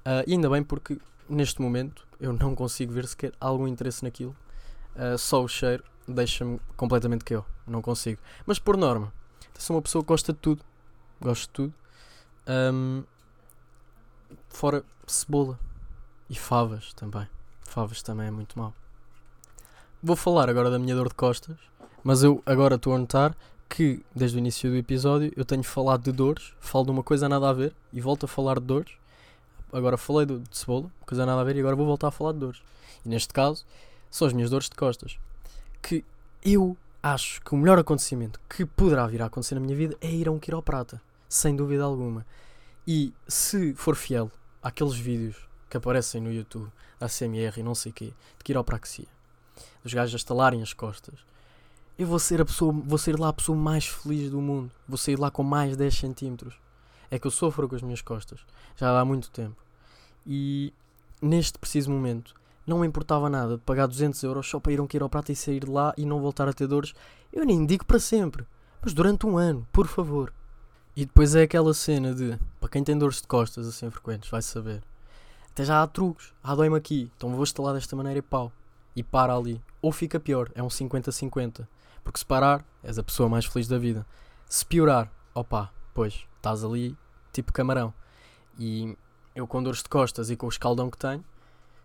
Uh, 0.00 0.26
e 0.26 0.32
ainda 0.32 0.50
bem 0.50 0.64
porque 0.64 0.98
neste 1.28 1.60
momento 1.60 2.06
eu 2.20 2.32
não 2.32 2.54
consigo 2.54 2.92
ver 2.92 3.06
sequer 3.06 3.32
algum 3.40 3.66
interesse 3.66 4.02
naquilo. 4.04 4.36
Uh, 4.96 5.16
só 5.16 5.42
o 5.42 5.48
cheiro 5.48 5.84
deixa-me 6.06 6.60
completamente 6.76 7.24
que 7.24 7.34
eu. 7.34 7.44
Não 7.66 7.82
consigo. 7.82 8.20
Mas 8.46 8.58
por 8.58 8.76
norma, 8.76 9.12
sou 9.58 9.76
uma 9.76 9.82
pessoa 9.82 10.02
que 10.02 10.08
gosta 10.08 10.32
de 10.32 10.38
tudo 10.38 10.64
gosto 11.20 11.42
de 11.42 11.50
tudo. 11.50 11.74
Um, 12.48 13.04
fora 14.48 14.84
cebola 15.06 15.58
e 16.28 16.34
favas 16.34 16.92
também. 16.94 17.28
Favas 17.62 18.02
também 18.02 18.28
é 18.28 18.30
muito 18.30 18.58
mal. 18.58 18.74
Vou 20.02 20.16
falar 20.16 20.48
agora 20.48 20.70
da 20.70 20.78
minha 20.78 20.94
dor 20.94 21.08
de 21.08 21.14
costas, 21.14 21.56
mas 22.04 22.22
eu 22.22 22.42
agora 22.46 22.76
estou 22.76 22.94
a 22.94 22.98
notar 22.98 23.36
que 23.68 24.02
desde 24.14 24.38
o 24.38 24.38
início 24.38 24.70
do 24.70 24.76
episódio 24.76 25.32
eu 25.36 25.44
tenho 25.44 25.62
falado 25.62 26.04
de 26.04 26.12
dores, 26.12 26.54
falo 26.60 26.86
de 26.86 26.90
uma 26.92 27.02
coisa 27.02 27.28
nada 27.28 27.50
a 27.50 27.52
ver 27.52 27.74
e 27.92 28.00
volto 28.00 28.24
a 28.24 28.28
falar 28.28 28.58
de 28.60 28.66
dores. 28.66 28.92
Agora 29.72 29.96
falei 29.96 30.26
de, 30.26 30.38
de 30.38 30.56
cebola, 30.56 30.90
coisa 31.06 31.26
nada 31.26 31.40
a 31.40 31.44
ver, 31.44 31.56
e 31.56 31.60
agora 31.60 31.76
vou 31.76 31.86
voltar 31.86 32.08
a 32.08 32.10
falar 32.10 32.32
de 32.32 32.38
dores. 32.38 32.62
E 33.04 33.08
neste 33.08 33.32
caso, 33.32 33.64
são 34.10 34.26
as 34.26 34.32
minhas 34.32 34.50
dores 34.50 34.68
de 34.68 34.76
costas. 34.76 35.18
Que 35.82 36.04
eu 36.42 36.76
acho 37.02 37.40
que 37.42 37.54
o 37.54 37.56
melhor 37.56 37.78
acontecimento 37.78 38.40
que 38.48 38.64
poderá 38.64 39.06
vir 39.06 39.22
a 39.22 39.26
acontecer 39.26 39.54
na 39.54 39.60
minha 39.60 39.76
vida 39.76 39.96
é 40.00 40.10
ir 40.10 40.28
a 40.28 40.32
um 40.32 40.38
quiroprata 40.38 41.00
sem 41.28 41.54
dúvida 41.54 41.84
alguma. 41.84 42.24
E 42.86 43.12
se 43.26 43.74
for 43.74 43.94
fiel 43.94 44.30
àqueles 44.62 44.94
vídeos 44.94 45.36
que 45.68 45.76
aparecem 45.76 46.20
no 46.20 46.32
YouTube 46.32 46.72
da 46.98 47.08
CMR 47.08 47.60
e 47.60 47.62
não 47.62 47.74
sei 47.74 47.92
o 47.92 47.94
quê, 47.94 48.12
de 48.38 48.44
quiropraxia, 48.44 49.06
dos 49.82 49.92
gajos 49.92 50.14
a 50.14 50.16
estalarem 50.16 50.62
as 50.62 50.72
costas, 50.72 51.14
eu 51.98 52.06
vou 52.06 52.18
ser, 52.18 52.40
a 52.40 52.44
pessoa, 52.44 52.72
vou 52.72 52.96
ser 52.96 53.18
lá 53.18 53.28
a 53.28 53.32
pessoa 53.32 53.58
mais 53.58 53.84
feliz 53.84 54.30
do 54.30 54.40
mundo. 54.40 54.70
Vou 54.86 54.96
sair 54.96 55.18
lá 55.18 55.32
com 55.32 55.42
mais 55.42 55.76
10 55.76 55.94
centímetros. 55.94 56.54
É 57.10 57.18
que 57.18 57.26
eu 57.26 57.30
sofro 57.30 57.68
com 57.68 57.76
as 57.76 57.82
minhas 57.82 58.02
costas 58.02 58.40
já 58.76 58.98
há 58.98 59.04
muito 59.04 59.30
tempo. 59.30 59.56
E 60.26 60.72
neste 61.22 61.58
preciso 61.58 61.90
momento 61.90 62.34
não 62.66 62.80
me 62.80 62.86
importava 62.86 63.30
nada 63.30 63.56
de 63.56 63.62
pagar 63.62 63.86
200 63.86 64.22
euros 64.24 64.46
só 64.46 64.60
para 64.60 64.72
ir 64.72 64.78
a 64.78 64.82
um 64.82 64.86
quiroprata 64.86 65.32
e 65.32 65.36
sair 65.36 65.60
de 65.60 65.70
lá 65.70 65.94
e 65.96 66.04
não 66.04 66.20
voltar 66.20 66.46
a 66.48 66.52
ter 66.52 66.66
dores. 66.66 66.94
Eu 67.32 67.46
nem 67.46 67.64
digo 67.64 67.84
para 67.86 67.98
sempre, 67.98 68.46
mas 68.82 68.92
durante 68.92 69.26
um 69.26 69.38
ano, 69.38 69.66
por 69.72 69.86
favor. 69.86 70.32
E 70.94 71.06
depois 71.06 71.34
é 71.34 71.42
aquela 71.42 71.72
cena 71.72 72.14
de, 72.14 72.38
para 72.60 72.68
quem 72.68 72.84
tem 72.84 72.98
dores 72.98 73.22
de 73.22 73.26
costas 73.26 73.66
assim 73.66 73.88
frequentes, 73.90 74.28
vai 74.28 74.42
saber. 74.42 74.82
Até 75.50 75.64
já 75.64 75.82
há 75.82 75.86
truques. 75.86 76.34
Ah, 76.42 76.54
dói-me 76.54 76.76
aqui, 76.76 77.10
então 77.16 77.34
vou 77.34 77.42
estalar 77.42 77.74
desta 77.74 77.96
maneira 77.96 78.18
e 78.18 78.22
pau. 78.22 78.52
e 78.94 79.02
para 79.02 79.34
ali. 79.34 79.62
Ou 79.80 79.90
fica 79.90 80.20
pior, 80.20 80.50
é 80.54 80.62
um 80.62 80.68
50-50. 80.68 81.66
Porque 82.04 82.18
se 82.18 82.26
parar, 82.26 82.64
és 82.82 82.98
a 82.98 83.02
pessoa 83.02 83.28
mais 83.28 83.46
feliz 83.46 83.66
da 83.66 83.78
vida. 83.78 84.04
Se 84.46 84.64
piorar, 84.64 85.10
opá, 85.34 85.72
pois, 85.94 86.27
estás 86.38 86.64
ali 86.64 86.96
tipo 87.32 87.52
camarão. 87.52 87.92
E 88.58 88.96
eu 89.34 89.46
com 89.46 89.62
dores 89.62 89.82
de 89.82 89.88
costas 89.88 90.30
e 90.30 90.36
com 90.36 90.46
o 90.46 90.48
escaldão 90.48 90.90
que 90.90 90.98
tenho, 90.98 91.24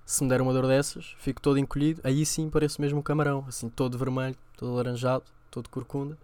se 0.05 0.23
me 0.23 0.29
der 0.29 0.41
uma 0.41 0.53
dor 0.53 0.67
dessas, 0.67 1.15
fico 1.17 1.41
todo 1.41 1.57
encolhido, 1.57 2.01
aí 2.03 2.25
sim 2.25 2.49
pareço 2.49 2.81
mesmo 2.81 2.99
um 2.99 3.01
camarão, 3.01 3.45
assim 3.47 3.69
todo 3.69 3.97
vermelho, 3.97 4.35
todo 4.57 4.71
alaranjado, 4.71 5.23
todo 5.49 5.69
corcunda. 5.69 6.17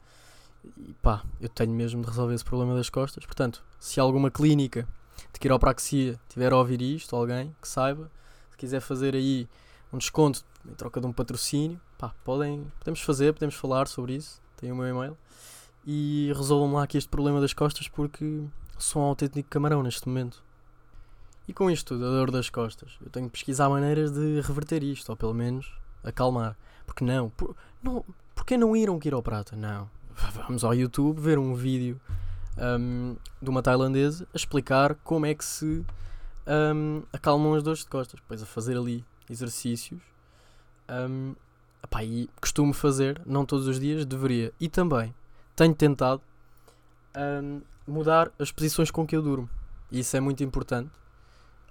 E 0.77 0.93
pá, 1.01 1.23
eu 1.39 1.47
tenho 1.47 1.71
mesmo 1.71 2.01
de 2.01 2.07
resolver 2.07 2.33
esse 2.33 2.43
problema 2.43 2.75
das 2.75 2.89
costas. 2.89 3.25
Portanto, 3.25 3.63
se 3.79 3.99
alguma 3.99 4.29
clínica 4.29 4.87
de 5.31 5.39
quiropraxia 5.39 6.19
tiver 6.27 6.51
a 6.51 6.57
ouvir 6.57 6.81
isto, 6.81 7.15
alguém 7.15 7.55
que 7.61 7.67
saiba, 7.67 8.11
se 8.51 8.57
quiser 8.57 8.81
fazer 8.81 9.15
aí 9.15 9.47
um 9.93 9.97
desconto 9.97 10.43
em 10.69 10.73
troca 10.73 10.99
de 10.99 11.07
um 11.07 11.13
patrocínio, 11.13 11.79
pá, 11.97 12.13
podem, 12.23 12.69
podemos 12.79 13.01
fazer, 13.01 13.33
podemos 13.33 13.55
falar 13.55 13.87
sobre 13.87 14.15
isso. 14.15 14.41
Tem 14.57 14.71
o 14.71 14.75
meu 14.75 14.87
e-mail. 14.87 15.17
E 15.85 16.31
resolvam 16.35 16.73
lá 16.73 16.83
aqui 16.83 16.97
este 16.97 17.09
problema 17.09 17.39
das 17.39 17.53
costas 17.53 17.87
porque 17.87 18.43
sou 18.77 19.01
um 19.01 19.05
autêntico 19.05 19.49
camarão 19.49 19.83
neste 19.83 20.07
momento. 20.07 20.43
E 21.47 21.53
com 21.53 21.69
isto 21.71 21.95
tudo, 21.95 22.05
a 22.05 22.09
dor 22.09 22.29
das 22.29 22.49
costas, 22.49 22.91
eu 23.01 23.09
tenho 23.09 23.25
que 23.25 23.31
pesquisar 23.31 23.69
maneiras 23.69 24.11
de 24.11 24.39
reverter 24.41 24.83
isto, 24.83 25.09
ou 25.09 25.17
pelo 25.17 25.33
menos 25.33 25.73
acalmar. 26.03 26.55
Porque 26.85 27.03
não? 27.03 27.31
Por, 27.31 27.55
não 27.81 28.05
porquê 28.35 28.55
não 28.55 28.75
ir 28.75 28.87
a 28.87 28.91
um 28.91 28.99
quiroprata? 28.99 29.55
Não. 29.55 29.89
Vamos 30.47 30.63
ao 30.63 30.75
YouTube 30.75 31.19
ver 31.19 31.39
um 31.39 31.55
vídeo 31.55 31.99
um, 32.57 33.15
de 33.41 33.49
uma 33.49 33.63
tailandesa 33.63 34.27
a 34.33 34.37
explicar 34.37 34.93
como 35.03 35.25
é 35.25 35.33
que 35.33 35.43
se 35.43 35.83
um, 36.75 37.01
acalmam 37.11 37.55
as 37.55 37.63
dores 37.63 37.79
de 37.79 37.87
costas. 37.87 38.19
Depois 38.19 38.43
a 38.43 38.45
fazer 38.45 38.77
ali 38.77 39.03
exercícios. 39.27 40.01
Um, 40.87 41.33
epá, 41.83 42.03
e 42.03 42.29
costumo 42.39 42.73
fazer, 42.73 43.21
não 43.25 43.45
todos 43.45 43.67
os 43.67 43.79
dias, 43.79 44.05
deveria. 44.05 44.53
E 44.59 44.69
também 44.69 45.15
tenho 45.59 45.75
tentado 45.75 46.21
um, 47.17 47.61
mudar 47.85 48.31
as 48.39 48.49
posições 48.49 48.89
com 48.89 49.05
que 49.05 49.13
eu 49.13 49.21
durmo. 49.21 49.49
E 49.91 49.99
isso 49.99 50.15
é 50.15 50.19
muito 50.21 50.41
importante. 50.41 50.89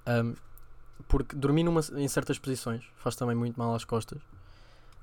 Um, 0.07 0.35
porque 1.07 1.35
dormir 1.35 1.63
numa, 1.63 1.81
em 1.97 2.07
certas 2.07 2.39
posições 2.39 2.85
faz 2.99 3.17
também 3.17 3.35
muito 3.35 3.59
mal 3.59 3.75
às 3.75 3.87
costas. 3.87 4.21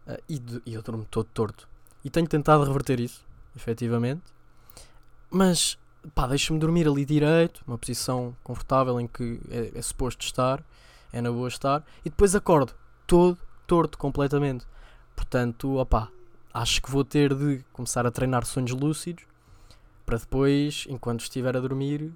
Uh, 0.05 0.21
e, 0.29 0.37
de, 0.37 0.61
e 0.67 0.75
eu 0.75 0.83
durmo 0.83 1.03
todo 1.09 1.25
torto. 1.33 1.67
E 2.03 2.11
tenho 2.11 2.27
tentado 2.27 2.63
reverter 2.63 2.99
isso, 2.99 3.25
efetivamente. 3.55 4.21
Mas, 5.31 5.79
pá, 6.13 6.27
deixa-me 6.27 6.59
dormir 6.59 6.87
ali 6.87 7.05
direito, 7.05 7.63
uma 7.65 7.79
posição 7.79 8.37
confortável 8.43 8.99
em 8.99 9.07
que 9.07 9.41
é, 9.49 9.79
é 9.79 9.81
suposto 9.81 10.23
estar, 10.23 10.63
é 11.11 11.19
na 11.21 11.31
boa 11.31 11.47
estar. 11.47 11.83
E 12.01 12.09
depois 12.11 12.35
acordo 12.35 12.75
todo 13.07 13.39
torto 13.65 13.97
completamente. 13.97 14.63
Portanto, 15.15 15.79
opá, 15.79 16.11
acho 16.55 16.81
que 16.81 16.89
vou 16.89 17.03
ter 17.03 17.35
de 17.35 17.65
começar 17.73 18.07
a 18.07 18.11
treinar 18.11 18.45
sonhos 18.45 18.71
lúcidos 18.71 19.25
para 20.05 20.17
depois, 20.17 20.85
enquanto 20.87 21.19
estiver 21.19 21.57
a 21.57 21.59
dormir, 21.59 22.13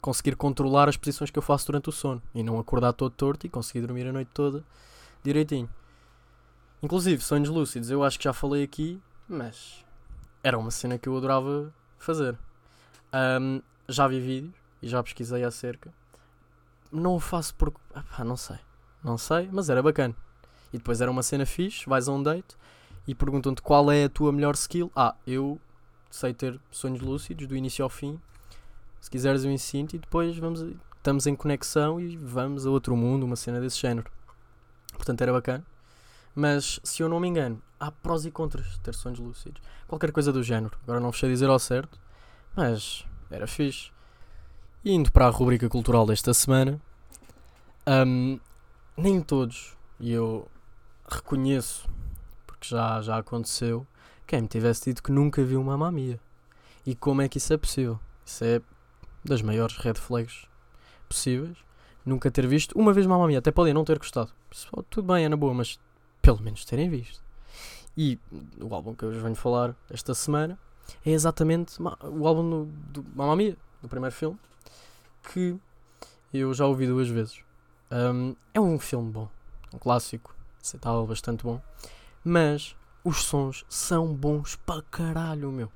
conseguir 0.00 0.36
controlar 0.36 0.88
as 0.88 0.96
posições 0.96 1.30
que 1.30 1.38
eu 1.38 1.42
faço 1.42 1.66
durante 1.66 1.90
o 1.90 1.92
sono 1.92 2.22
e 2.34 2.42
não 2.42 2.58
acordar 2.58 2.94
todo 2.94 3.12
torto 3.12 3.46
e 3.46 3.50
conseguir 3.50 3.86
dormir 3.86 4.06
a 4.06 4.12
noite 4.12 4.30
toda 4.32 4.64
direitinho. 5.22 5.68
Inclusive, 6.82 7.22
sonhos 7.22 7.50
lúcidos, 7.50 7.90
eu 7.90 8.02
acho 8.02 8.16
que 8.16 8.24
já 8.24 8.32
falei 8.32 8.62
aqui, 8.64 8.98
mas 9.28 9.84
era 10.42 10.58
uma 10.58 10.70
cena 10.70 10.96
que 10.96 11.06
eu 11.06 11.16
adorava 11.18 11.70
fazer. 11.98 12.38
Um, 13.12 13.60
já 13.86 14.08
vi 14.08 14.18
vídeos 14.18 14.54
e 14.80 14.88
já 14.88 15.02
pesquisei 15.02 15.44
acerca. 15.44 15.92
Não 16.90 17.16
o 17.16 17.20
faço 17.20 17.54
porque. 17.54 17.78
Ah, 17.94 18.24
não 18.24 18.36
sei. 18.36 18.58
Não 19.02 19.18
sei, 19.18 19.46
mas 19.52 19.68
era 19.68 19.82
bacana. 19.82 20.16
E 20.72 20.78
depois 20.78 21.02
era 21.02 21.10
uma 21.10 21.22
cena 21.22 21.44
fixe, 21.44 21.86
vais 21.86 22.08
a 22.08 22.12
um 22.12 22.22
date 22.22 22.56
e 23.06 23.14
perguntam-te 23.14 23.62
qual 23.62 23.90
é 23.90 24.04
a 24.04 24.08
tua 24.08 24.32
melhor 24.32 24.54
skill. 24.54 24.90
Ah, 24.94 25.14
eu 25.26 25.60
sei 26.10 26.32
ter 26.32 26.58
sonhos 26.70 27.00
lúcidos 27.00 27.46
do 27.46 27.56
início 27.56 27.82
ao 27.82 27.90
fim. 27.90 28.20
Se 29.00 29.10
quiseres 29.10 29.44
eu 29.44 29.50
ensino-te 29.50 29.96
e 29.96 29.98
depois 29.98 30.36
vamos, 30.38 30.64
estamos 30.96 31.26
em 31.26 31.34
conexão 31.34 32.00
e 32.00 32.16
vamos 32.16 32.66
a 32.66 32.70
outro 32.70 32.96
mundo, 32.96 33.24
uma 33.24 33.36
cena 33.36 33.60
desse 33.60 33.80
género. 33.80 34.10
Portanto 34.94 35.20
era 35.20 35.32
bacana. 35.32 35.64
Mas 36.34 36.80
se 36.82 37.02
eu 37.02 37.08
não 37.08 37.20
me 37.20 37.28
engano, 37.28 37.62
há 37.78 37.92
prós 37.92 38.24
e 38.24 38.30
contras 38.30 38.66
de 38.66 38.80
ter 38.80 38.94
sonhos 38.94 39.18
lúcidos. 39.18 39.60
Qualquer 39.86 40.10
coisa 40.10 40.32
do 40.32 40.42
género. 40.42 40.76
Agora 40.82 41.00
não 41.00 41.12
sei 41.12 41.28
dizer 41.30 41.48
ao 41.48 41.58
certo, 41.58 41.98
mas 42.56 43.04
era 43.30 43.46
fixe. 43.46 43.90
E 44.84 44.92
indo 44.92 45.12
para 45.12 45.26
a 45.26 45.30
rubrica 45.30 45.68
cultural 45.68 46.06
desta 46.06 46.34
semana, 46.34 46.80
um, 47.86 48.38
nem 48.96 49.20
todos, 49.20 49.76
e 50.00 50.12
eu 50.12 50.48
reconheço, 51.08 51.88
já, 52.70 53.00
já 53.02 53.18
aconteceu, 53.18 53.86
quem 54.26 54.42
me 54.42 54.48
tivesse 54.48 54.84
dito 54.84 55.02
que 55.02 55.12
nunca 55.12 55.42
viu 55.44 55.60
uma 55.60 55.76
mamia. 55.76 56.18
E 56.86 56.94
como 56.94 57.22
é 57.22 57.28
que 57.28 57.38
isso 57.38 57.52
é 57.52 57.56
possível? 57.56 57.98
Isso 58.24 58.44
é 58.44 58.60
das 59.24 59.42
maiores 59.42 59.76
red 59.78 59.94
flags 59.94 60.46
possíveis. 61.08 61.56
Nunca 62.04 62.30
ter 62.30 62.46
visto 62.46 62.78
uma 62.78 62.92
vez 62.92 63.06
mamamia. 63.06 63.38
Até 63.38 63.50
podem 63.50 63.72
não 63.72 63.84
ter 63.84 63.98
gostado. 63.98 64.30
Isso, 64.50 64.68
tudo 64.90 65.12
bem, 65.12 65.24
é 65.24 65.28
na 65.28 65.36
boa, 65.36 65.54
mas 65.54 65.78
pelo 66.20 66.40
menos 66.42 66.64
terem 66.64 66.90
visto. 66.90 67.22
E 67.96 68.18
o 68.60 68.74
álbum 68.74 68.94
que 68.94 69.04
eu 69.04 69.12
vos 69.12 69.22
venho 69.22 69.34
falar 69.34 69.74
esta 69.88 70.14
semana 70.14 70.58
é 71.04 71.10
exatamente 71.10 71.80
o 71.80 72.26
álbum 72.26 72.50
do, 72.50 72.64
do 72.90 73.04
Mamma 73.14 73.36
Mia, 73.36 73.56
do 73.80 73.88
primeiro 73.88 74.14
filme, 74.14 74.38
que 75.32 75.56
eu 76.32 76.52
já 76.52 76.66
ouvi 76.66 76.86
duas 76.86 77.08
vezes. 77.08 77.40
Um, 77.90 78.34
é 78.52 78.60
um 78.60 78.78
filme 78.78 79.10
bom, 79.10 79.28
um 79.72 79.78
clássico, 79.78 80.34
aceitável, 80.60 81.06
bastante 81.06 81.44
bom, 81.44 81.62
mas 82.24 82.74
os 83.04 83.22
sons 83.22 83.64
são 83.68 84.14
bons 84.14 84.56
para 84.56 84.82
caralho, 84.82 85.52
meu. 85.52 85.70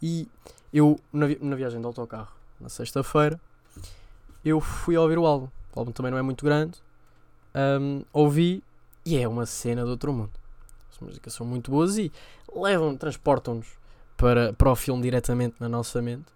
E 0.00 0.28
eu, 0.72 0.98
na, 1.12 1.26
vi 1.26 1.38
na 1.40 1.56
viagem 1.56 1.80
de 1.80 1.86
autocarro, 1.86 2.32
na 2.60 2.68
sexta-feira, 2.68 3.40
eu 4.44 4.60
fui 4.60 4.96
ouvir 4.96 5.18
o 5.18 5.26
álbum. 5.26 5.48
O 5.74 5.80
álbum 5.80 5.92
também 5.92 6.10
não 6.10 6.18
é 6.18 6.22
muito 6.22 6.44
grande. 6.44 6.78
Um, 7.54 8.04
ouvi 8.12 8.62
e 9.04 9.16
é 9.16 9.26
uma 9.26 9.46
cena 9.46 9.84
do 9.84 9.90
outro 9.90 10.12
mundo. 10.12 10.30
As 10.92 10.98
músicas 10.98 11.32
são 11.34 11.46
muito 11.46 11.70
boas 11.70 11.98
e 11.98 12.12
levam, 12.54 12.96
transportam-nos 12.96 13.66
para, 14.16 14.52
para 14.52 14.70
o 14.70 14.76
filme 14.76 15.02
diretamente 15.02 15.56
na 15.58 15.68
nossa 15.68 16.00
mente. 16.00 16.26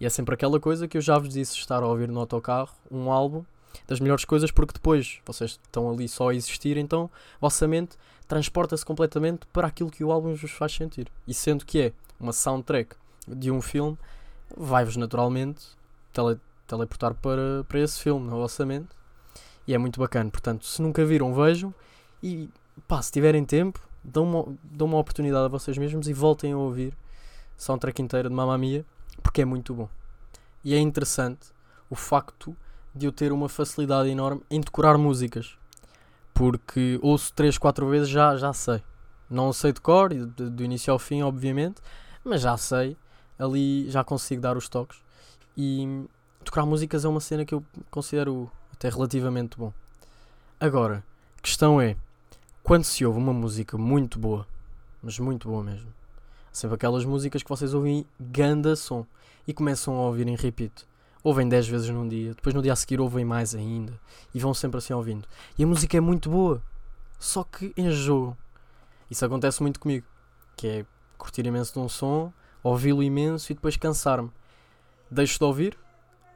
E 0.00 0.06
é 0.06 0.10
sempre 0.10 0.34
aquela 0.34 0.58
coisa 0.58 0.88
que 0.88 0.96
eu 0.96 1.02
já 1.02 1.18
vos 1.18 1.28
disse: 1.28 1.56
estar 1.56 1.82
a 1.82 1.86
ouvir 1.86 2.08
no 2.08 2.20
autocarro 2.20 2.74
um 2.90 3.10
álbum 3.10 3.44
das 3.86 4.00
melhores 4.00 4.24
coisas, 4.24 4.50
porque 4.50 4.72
depois 4.72 5.20
vocês 5.26 5.58
estão 5.62 5.90
ali 5.90 6.08
só 6.08 6.30
a 6.30 6.34
existir, 6.34 6.76
então 6.76 7.10
vossa 7.40 7.66
mente 7.66 7.96
transporta-se 8.26 8.84
completamente 8.84 9.46
para 9.52 9.66
aquilo 9.66 9.90
que 9.90 10.04
o 10.04 10.10
álbum 10.10 10.34
vos 10.34 10.50
faz 10.50 10.72
sentir. 10.72 11.08
E 11.26 11.34
sendo 11.34 11.64
que 11.64 11.80
é 11.80 11.92
uma 12.18 12.32
soundtrack 12.32 12.96
de 13.26 13.50
um 13.50 13.60
filme, 13.60 13.98
vai-vos 14.56 14.96
naturalmente 14.96 15.64
tele, 16.12 16.38
teleportar 16.66 17.14
para, 17.14 17.64
para 17.68 17.80
esse 17.80 18.00
filme 18.00 18.26
na 18.26 18.36
vossa 18.36 18.64
mente. 18.64 18.88
E 19.66 19.74
é 19.74 19.78
muito 19.78 19.98
bacana. 19.98 20.30
Portanto, 20.30 20.66
se 20.66 20.80
nunca 20.82 21.04
viram, 21.04 21.34
vejam. 21.34 21.74
E 22.22 22.48
pá, 22.86 23.00
se 23.00 23.12
tiverem 23.12 23.44
tempo, 23.44 23.80
dão 24.02 24.24
uma, 24.24 24.56
dão 24.62 24.86
uma 24.86 24.98
oportunidade 24.98 25.44
a 25.44 25.48
vocês 25.48 25.78
mesmos 25.78 26.08
e 26.08 26.12
voltem 26.12 26.52
a 26.52 26.56
ouvir 26.56 26.94
soundtrack 27.56 28.02
inteira 28.02 28.28
de 28.28 28.34
Mamma 28.34 28.58
Mia, 28.58 28.84
porque 29.22 29.42
é 29.42 29.44
muito 29.44 29.74
bom. 29.74 29.88
E 30.62 30.74
é 30.74 30.78
interessante 30.78 31.48
o 31.88 31.94
facto 31.94 32.56
de 32.94 33.06
eu 33.06 33.12
ter 33.12 33.32
uma 33.32 33.48
facilidade 33.48 34.08
enorme 34.08 34.42
em 34.50 34.60
decorar 34.60 34.96
músicas, 34.96 35.56
porque 36.34 36.98
ouço 37.00 37.32
3, 37.32 37.56
4 37.56 37.88
vezes 37.88 38.08
já, 38.08 38.36
já 38.36 38.52
sei. 38.52 38.82
Não 39.30 39.52
sei 39.52 39.72
de 39.72 39.80
cor, 39.80 40.12
do 40.12 40.62
início 40.62 40.92
ao 40.92 40.98
fim, 40.98 41.22
obviamente, 41.22 41.80
mas 42.22 42.42
já 42.42 42.56
sei, 42.56 42.96
ali 43.38 43.88
já 43.90 44.04
consigo 44.04 44.42
dar 44.42 44.56
os 44.56 44.68
toques. 44.68 44.98
E 45.56 46.04
tocar 46.44 46.66
músicas 46.66 47.04
é 47.04 47.08
uma 47.08 47.20
cena 47.20 47.44
que 47.44 47.54
eu 47.54 47.64
considero 47.90 48.50
até 48.72 48.88
relativamente 48.88 49.56
bom. 49.56 49.72
Agora, 50.60 51.02
a 51.38 51.40
questão 51.40 51.80
é, 51.80 51.96
quando 52.62 52.84
se 52.84 53.04
ouve 53.06 53.18
uma 53.18 53.32
música 53.32 53.78
muito 53.78 54.18
boa, 54.18 54.46
mas 55.02 55.18
muito 55.18 55.48
boa 55.48 55.62
mesmo, 55.62 55.88
Sempre 56.54 56.76
aquelas 56.76 57.04
músicas 57.04 57.42
que 57.42 57.48
vocês 57.48 57.74
ouvem 57.74 58.06
ganda 58.20 58.76
som 58.76 59.04
e 59.44 59.52
começam 59.52 59.96
a 59.96 60.02
ouvir 60.02 60.28
em 60.28 60.36
repeat. 60.36 60.86
Ouvem 61.24 61.48
10 61.48 61.66
vezes 61.68 61.88
num 61.88 62.06
dia, 62.06 62.34
depois 62.34 62.54
no 62.54 62.60
dia 62.60 62.74
a 62.74 62.76
seguir 62.76 63.00
ouvem 63.00 63.24
mais 63.24 63.54
ainda 63.54 63.98
e 64.34 64.38
vão 64.38 64.52
sempre 64.52 64.78
assim 64.78 64.92
ouvindo. 64.92 65.26
E 65.58 65.64
a 65.64 65.66
música 65.66 65.96
é 65.96 66.00
muito 66.00 66.28
boa, 66.28 66.62
só 67.18 67.42
que 67.42 67.72
enjoam. 67.76 68.36
Isso 69.10 69.24
acontece 69.24 69.62
muito 69.62 69.80
comigo, 69.80 70.06
que 70.54 70.68
é 70.68 70.86
curtir 71.16 71.46
imenso 71.46 71.72
de 71.72 71.78
um 71.78 71.88
som, 71.88 72.30
ouvi-lo 72.62 73.02
imenso 73.02 73.50
e 73.50 73.54
depois 73.54 73.76
cansar-me. 73.76 74.30
Deixo 75.10 75.38
de 75.38 75.44
ouvir 75.44 75.78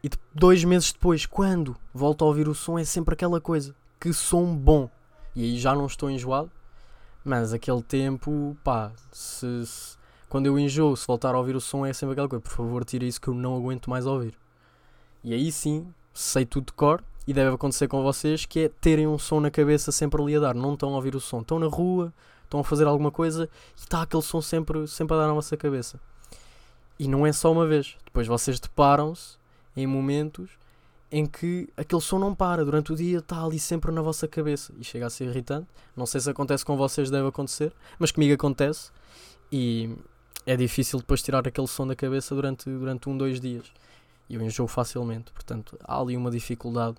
e 0.03 0.09
dois 0.35 0.65
meses 0.65 0.93
depois, 0.93 1.27
quando 1.27 1.77
volto 1.93 2.25
a 2.25 2.29
ouvir 2.29 2.49
o 2.49 2.55
som, 2.55 2.79
é 2.79 2.85
sempre 2.85 3.15
aquela 3.15 3.41
coisa. 3.41 3.75
Que 4.01 4.13
som 4.13 4.55
bom! 4.57 4.89
E 5.35 5.43
aí 5.43 5.59
já 5.59 5.75
não 5.75 5.87
estou 5.87 6.11
enjoado, 6.11 6.51
mas 7.25 7.53
aquele 7.53 7.83
tempo, 7.83 8.57
pá, 8.65 8.93
se, 9.13 9.67
se 9.67 9.99
quando 10.29 10.47
eu 10.47 10.59
enjoo, 10.59 10.97
se 10.97 11.07
voltar 11.07 11.35
a 11.35 11.39
ouvir 11.39 11.57
o 11.57 11.61
som, 11.61 11.85
é 11.85 11.93
sempre 11.93 12.13
aquela 12.13 12.29
coisa: 12.29 12.43
por 12.43 12.53
favor, 12.53 12.85
tira 12.85 13.05
isso 13.05 13.21
que 13.21 13.29
eu 13.29 13.35
não 13.35 13.57
aguento 13.57 13.91
mais 13.91 14.07
ouvir. 14.07 14.35
E 15.23 15.35
aí 15.35 15.51
sim, 15.51 15.87
sei 16.15 16.45
tudo 16.45 16.67
de 16.67 16.73
cor 16.73 17.03
e 17.27 17.33
deve 17.33 17.55
acontecer 17.55 17.89
com 17.89 18.03
vocês, 18.03 18.47
que 18.47 18.61
é 18.61 18.69
terem 18.69 19.07
um 19.07 19.19
som 19.19 19.41
na 19.41 19.51
cabeça 19.51 19.93
sempre 19.93 20.21
ali 20.23 20.37
a 20.37 20.41
dar. 20.41 20.55
Não 20.55 20.75
estão 20.75 20.91
a 20.91 20.97
ouvir 20.97 21.15
o 21.15 21.21
som, 21.21 21.41
estão 21.41 21.59
na 21.59 21.67
rua, 21.67 22.13
estão 22.45 22.61
a 22.61 22.65
fazer 22.65 22.87
alguma 22.87 23.11
coisa 23.11 23.49
e 23.77 23.81
está 23.81 24.03
aquele 24.03 24.23
som 24.23 24.41
sempre, 24.41 24.87
sempre 24.89 25.15
a 25.15 25.21
dar 25.21 25.27
na 25.27 25.35
vossa 25.35 25.57
cabeça. 25.57 26.01
E 26.99 27.07
não 27.07 27.27
é 27.27 27.33
só 27.33 27.53
uma 27.53 27.67
vez. 27.67 27.97
Depois 28.05 28.27
vocês 28.27 28.59
deparam-se 28.59 29.37
em 29.77 29.87
momentos 29.87 30.51
em 31.11 31.25
que 31.25 31.69
aquele 31.77 32.03
som 32.03 32.19
não 32.19 32.35
para, 32.35 32.65
durante 32.65 32.93
o 32.93 32.97
dia 32.97 33.19
está 33.19 33.43
ali 33.43 33.59
sempre 33.59 33.91
na 33.93 34.03
vossa 34.03 34.29
cabeça 34.29 34.73
e 34.79 34.85
chega 34.85 35.07
a 35.07 35.11
ser 35.11 35.25
irritante. 35.27 35.67
Não 35.97 36.07
sei 36.07 36.21
se 36.21 36.31
acontece 36.31 36.65
com 36.65 36.77
vocês, 36.77 37.11
deve 37.11 37.29
acontecer, 37.29 37.73
mas 37.99 38.11
comigo 38.11 38.35
acontece 38.35 38.91
e 39.51 39.97
é 40.45 40.57
difícil 40.57 40.99
depois 40.99 41.23
tirar 41.23 41.47
aquele 41.47 41.67
som 41.67 41.87
da 41.87 41.95
cabeça 41.95 42.35
durante, 42.35 42.69
durante 42.71 43.09
um, 43.09 43.17
dois 43.17 43.41
dias. 43.41 43.71
E 44.29 44.35
eu 44.35 44.43
enjoo 44.43 44.69
facilmente, 44.69 45.33
portanto 45.33 45.79
há 45.83 46.01
ali 46.01 46.17
uma 46.17 46.31
dificuldade 46.31 46.97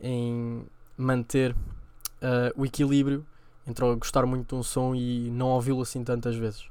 em 0.00 0.64
manter 0.96 1.52
uh, 1.52 2.52
o 2.56 2.64
equilíbrio 2.64 3.24
entre 3.66 3.94
gostar 3.96 4.26
muito 4.26 4.48
de 4.48 4.54
um 4.54 4.62
som 4.62 4.94
e 4.94 5.30
não 5.30 5.48
ouvi-lo 5.48 5.82
assim 5.82 6.04
tantas 6.04 6.36
vezes. 6.36 6.68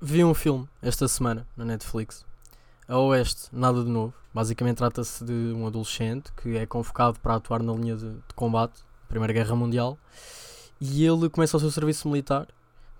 Vi 0.00 0.24
um 0.24 0.34
filme 0.34 0.68
esta 0.80 1.06
semana 1.08 1.46
na 1.56 1.64
Netflix 1.64 2.24
a 2.90 2.98
Oeste, 2.98 3.48
nada 3.52 3.84
de 3.84 3.88
novo. 3.88 4.12
Basicamente 4.34 4.78
trata-se 4.78 5.24
de 5.24 5.54
um 5.54 5.64
adolescente 5.64 6.32
que 6.32 6.56
é 6.56 6.66
convocado 6.66 7.20
para 7.20 7.36
atuar 7.36 7.62
na 7.62 7.72
linha 7.72 7.94
de, 7.94 8.10
de 8.10 8.34
combate 8.34 8.82
Primeira 9.08 9.32
Guerra 9.32 9.54
Mundial 9.54 9.96
e 10.80 11.04
ele 11.04 11.28
começa 11.28 11.56
o 11.56 11.60
seu 11.60 11.70
serviço 11.70 12.08
militar, 12.08 12.48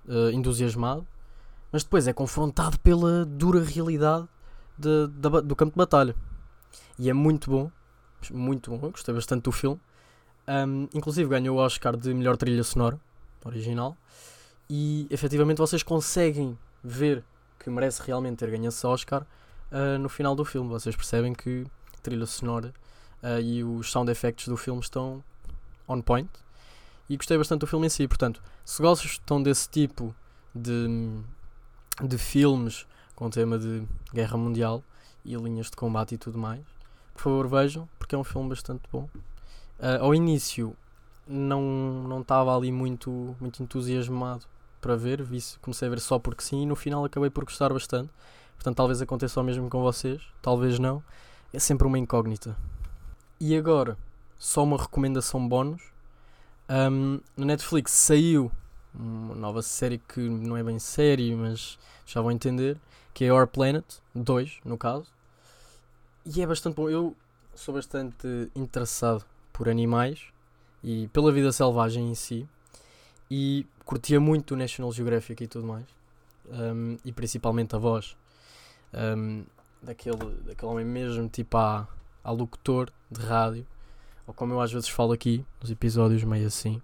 uh, 0.07 0.31
entusiasmado, 0.31 1.05
mas 1.73 1.83
depois 1.83 2.07
é 2.07 2.13
confrontado 2.13 2.79
pela 2.81 3.25
dura 3.25 3.65
realidade 3.65 4.29
de, 4.81 5.07
de, 5.09 5.41
do 5.43 5.55
campo 5.55 5.73
de 5.73 5.79
batalha. 5.79 6.15
E 6.99 7.09
é 7.09 7.13
muito 7.13 7.51
bom, 7.51 7.71
muito 8.31 8.71
bom, 8.71 8.91
gostei 8.91 9.15
bastante 9.15 9.45
do 9.45 9.53
filme. 9.53 9.81
Um, 10.49 10.89
inclusive 10.95 11.29
ganhou 11.29 11.59
o 11.59 11.61
Oscar 11.61 11.97
de 11.97 12.13
melhor 12.13 12.37
trilha 12.37 12.65
sonora 12.65 12.99
original. 13.45 13.97
E 14.69 15.07
efetivamente 15.11 15.59
vocês 15.59 15.83
conseguem 15.83 16.59
ver 16.83 17.25
que 17.59 17.69
merece 17.71 18.03
realmente 18.03 18.39
ter 18.39 18.51
ganho 18.51 18.69
esse 18.69 18.87
Oscar 18.87 19.27
uh, 19.71 19.99
no 19.99 20.09
final 20.09 20.35
do 20.35 20.45
filme. 20.45 20.69
Vocês 20.71 20.97
percebem 20.97 21.35
que 21.35 21.67
a 21.97 22.01
trilha 22.03 22.27
sonora 22.27 22.73
uh, 23.23 23.41
e 23.41 23.63
os 23.63 23.91
sound 23.91 24.11
effects 24.11 24.49
do 24.49 24.57
filme 24.57 24.81
estão 24.81 25.23
on 25.87 26.01
point. 26.01 26.31
E 27.09 27.17
gostei 27.17 27.37
bastante 27.37 27.61
do 27.61 27.67
filme 27.67 27.87
em 27.87 27.91
si. 27.91 28.07
Portanto, 28.07 28.43
se 28.65 28.81
gostam 28.81 29.43
desse 29.43 29.69
tipo 29.69 30.15
de, 30.55 30.89
de 32.03 32.19
filmes 32.19 32.87
com 33.21 33.29
tema 33.29 33.59
de 33.59 33.87
guerra 34.15 34.39
mundial 34.39 34.83
e 35.23 35.35
linhas 35.35 35.67
de 35.67 35.77
combate 35.77 36.15
e 36.15 36.19
tudo 36.19 36.39
mais, 36.39 36.63
por 37.13 37.21
favor 37.25 37.47
vejam, 37.47 37.87
porque 37.99 38.15
é 38.15 38.19
um 38.19 38.25
filme 38.25 38.49
bastante 38.49 38.81
bom. 38.91 39.11
Uh, 39.79 40.01
ao 40.01 40.15
início 40.15 40.75
não 41.29 41.61
não 42.09 42.23
estava 42.23 42.57
ali 42.57 42.73
muito, 42.73 43.37
muito 43.39 43.63
entusiasmado 43.63 44.47
para 44.81 44.97
ver, 44.97 45.23
vi, 45.23 45.39
comecei 45.61 45.87
a 45.87 45.91
ver 45.91 46.01
só 46.01 46.19
porque 46.19 46.43
sim 46.43 46.63
e 46.63 46.67
no 46.67 46.75
final 46.75 47.05
acabei 47.05 47.29
por 47.29 47.45
gostar 47.45 47.71
bastante. 47.71 48.11
Portanto, 48.55 48.77
talvez 48.77 49.03
aconteça 49.03 49.39
o 49.39 49.45
mesmo 49.45 49.69
com 49.69 49.83
vocês, 49.83 50.23
talvez 50.41 50.79
não. 50.79 51.03
É 51.53 51.59
sempre 51.59 51.87
uma 51.87 51.99
incógnita. 51.99 52.57
E 53.39 53.55
agora, 53.55 53.99
só 54.39 54.65
uma 54.65 54.79
recomendação 54.79 55.47
bónus. 55.47 55.83
Um, 56.71 57.21
na 57.37 57.47
Netflix 57.47 57.93
saiu 57.93 58.51
uma 58.95 59.35
nova 59.35 59.61
série 59.61 59.99
que 59.99 60.21
não 60.21 60.57
é 60.57 60.63
bem 60.63 60.79
série, 60.79 61.35
mas 61.35 61.79
já 62.07 62.23
vão 62.23 62.31
entender, 62.31 62.79
que 63.15 63.25
é 63.25 63.33
Our 63.33 63.47
Planet 63.47 63.85
2, 64.15 64.61
no 64.65 64.79
caso. 64.79 65.07
E 66.25 66.43
é 66.43 66.47
bastante 66.47 66.75
bom. 66.75 66.89
Eu 66.89 67.17
sou 67.55 67.75
bastante 67.75 68.51
interessado 68.55 69.25
por 69.53 69.69
animais 69.69 70.23
e 70.83 71.09
pela 71.09 71.33
vida 71.33 71.53
selvagem 71.53 72.11
em 72.11 72.15
si. 72.15 72.49
E 73.31 73.67
curtia 73.85 74.21
muito 74.21 74.55
o 74.55 74.57
National 74.57 74.93
Geographic 74.93 75.45
e 75.45 75.47
tudo 75.47 75.67
mais. 75.67 75.87
Um, 76.49 76.97
e 77.05 77.13
principalmente 77.13 77.77
a 77.77 77.79
voz 77.79 78.17
um, 78.93 79.45
daquele, 79.83 80.17
daquele 80.45 80.71
homem 80.71 80.85
mesmo, 80.85 81.29
tipo 81.29 81.57
a, 81.57 81.87
a 82.25 82.31
locutor 82.31 82.91
de 83.11 83.21
rádio, 83.21 83.67
ou 84.27 84.35
como 84.35 84.53
eu 84.53 84.61
às 84.61 84.73
vezes 84.73 84.89
falo 84.89 85.13
aqui, 85.13 85.45
nos 85.61 85.71
episódios 85.71 86.25
meio 86.25 86.47
assim. 86.47 86.81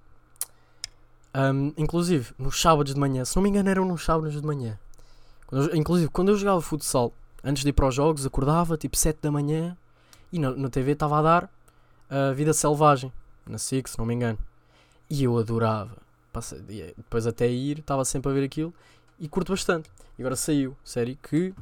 Um, 1.35 1.73
inclusive, 1.77 2.33
nos 2.39 2.61
sábados 2.61 2.95
de 2.95 3.01
manhã, 3.01 3.25
se 3.25 3.37
não 3.37 3.43
me 3.43 3.49
engano, 3.49 3.69
eram 3.69 3.85
nos 3.85 4.05
sábados 4.05 4.41
de 4.41 4.47
manhã. 4.47 4.79
Quando 5.47 5.71
eu, 5.71 5.77
inclusive, 5.77 6.11
quando 6.11 6.31
eu 6.31 6.37
jogava 6.37 6.61
futsal, 6.61 7.13
antes 7.43 7.63
de 7.63 7.71
ir 7.71 7.73
para 7.73 7.87
os 7.89 7.95
jogos, 7.95 8.27
acordava 8.27 8.77
tipo 8.77 8.97
7 8.97 9.19
da 9.23 9.31
manhã 9.31 9.77
e 10.33 10.39
na, 10.39 10.51
na 10.51 10.69
TV 10.69 10.93
estava 10.93 11.19
a 11.19 11.23
dar 11.23 11.51
a 12.11 12.31
uh, 12.31 12.35
Vida 12.35 12.53
Selvagem, 12.53 13.13
na 13.47 13.59
SIC, 13.59 13.89
se 13.89 13.99
não 13.99 14.07
me 14.07 14.15
engano. 14.15 14.39
E 15.09 15.25
eu 15.25 15.39
adorava. 15.39 15.97
Passei, 16.33 16.61
depois 16.97 17.27
até 17.27 17.49
ir, 17.49 17.79
estava 17.79 18.05
sempre 18.05 18.31
a 18.31 18.35
ver 18.35 18.45
aquilo 18.45 18.75
e 19.19 19.29
curto 19.29 19.53
bastante. 19.53 19.91
E 20.19 20.23
agora 20.23 20.37
saiu, 20.37 20.77
série 20.85 21.17
que 21.17 21.55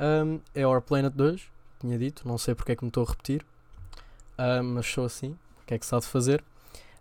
um, 0.00 0.40
é 0.54 0.66
Our 0.66 0.80
Planet 0.80 1.12
2, 1.14 1.42
tinha 1.80 1.98
dito, 1.98 2.26
não 2.26 2.38
sei 2.38 2.54
porque 2.54 2.72
é 2.72 2.76
que 2.76 2.84
me 2.84 2.88
estou 2.88 3.04
a 3.04 3.10
repetir, 3.10 3.44
uh, 4.38 4.62
mas 4.62 4.86
sou 4.86 5.04
assim, 5.04 5.36
o 5.62 5.66
que 5.66 5.74
é 5.74 5.78
que 5.78 5.86
se 5.86 5.94
há 5.94 5.98
de 5.98 6.06
fazer. 6.06 6.42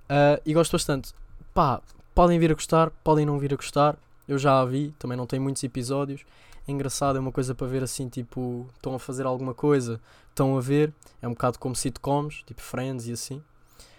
Uh, 0.04 0.42
e 0.46 0.54
gosto 0.54 0.74
bastante. 0.74 1.14
Pá, 1.54 1.82
podem 2.14 2.40
vir 2.40 2.52
a 2.52 2.54
gostar, 2.54 2.92
podem 3.04 3.26
não 3.26 3.40
vir 3.40 3.54
a 3.54 3.56
gostar, 3.56 3.98
eu 4.28 4.38
já 4.38 4.60
a 4.60 4.66
vi, 4.66 4.94
também 4.98 5.18
não 5.18 5.26
tem 5.26 5.40
muitos 5.40 5.64
episódios. 5.64 6.24
É 6.68 6.72
engraçado, 6.72 7.18
é 7.18 7.20
uma 7.20 7.32
coisa 7.32 7.56
para 7.56 7.68
ver 7.68 7.84
assim, 7.84 8.08
tipo, 8.08 8.68
estão 8.76 8.94
a 8.94 9.00
fazer 9.00 9.26
alguma 9.26 9.54
coisa, 9.54 10.00
estão 10.30 10.58
a 10.58 10.62
ver, 10.62 10.94
é 11.22 11.28
um 11.28 11.32
bocado 11.32 11.58
como 11.58 11.76
sitcoms, 11.76 12.44
tipo 12.46 12.62
Friends 12.62 13.08
e 13.08 13.12
assim. 13.14 13.42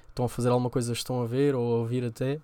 Estão 0.08 0.24
a 0.24 0.28
fazer 0.28 0.50
alguma 0.50 0.70
coisa, 0.70 0.92
estão 0.92 1.22
a 1.22 1.26
ver 1.26 1.54
ou 1.54 1.74
a 1.74 1.78
ouvir 1.78 2.04
até. 2.04 2.38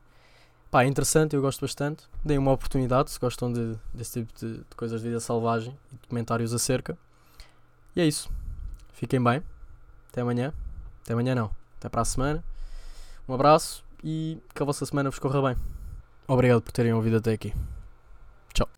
Pá, 0.70 0.84
é 0.84 0.86
interessante, 0.86 1.34
eu 1.34 1.40
gosto 1.40 1.60
bastante. 1.60 2.04
Deem 2.24 2.38
uma 2.38 2.52
oportunidade 2.52 3.10
se 3.10 3.18
gostam 3.18 3.52
de, 3.52 3.76
desse 3.94 4.20
tipo 4.20 4.38
de, 4.38 4.58
de 4.58 4.76
coisas 4.76 5.00
de 5.00 5.08
vida 5.08 5.20
selvagem 5.20 5.74
e 5.92 5.96
documentários 5.96 6.52
acerca. 6.52 6.98
E 7.96 8.00
é 8.00 8.06
isso. 8.06 8.30
Fiquem 8.92 9.22
bem. 9.22 9.42
Até 10.10 10.20
amanhã. 10.20 10.52
Até 11.02 11.14
amanhã 11.14 11.34
não. 11.34 11.50
Até 11.78 11.88
para 11.88 12.02
a 12.02 12.04
semana. 12.04 12.44
Um 13.28 13.34
abraço 13.34 13.84
e 14.02 14.38
que 14.54 14.62
a 14.62 14.66
vossa 14.66 14.84
semana 14.84 15.10
vos 15.10 15.18
corra 15.18 15.54
bem. 15.54 15.77
Obrigado 16.28 16.60
por 16.60 16.72
terem 16.72 16.92
ouvido 16.92 17.16
até 17.16 17.32
aqui. 17.32 17.54
Tchau. 18.52 18.68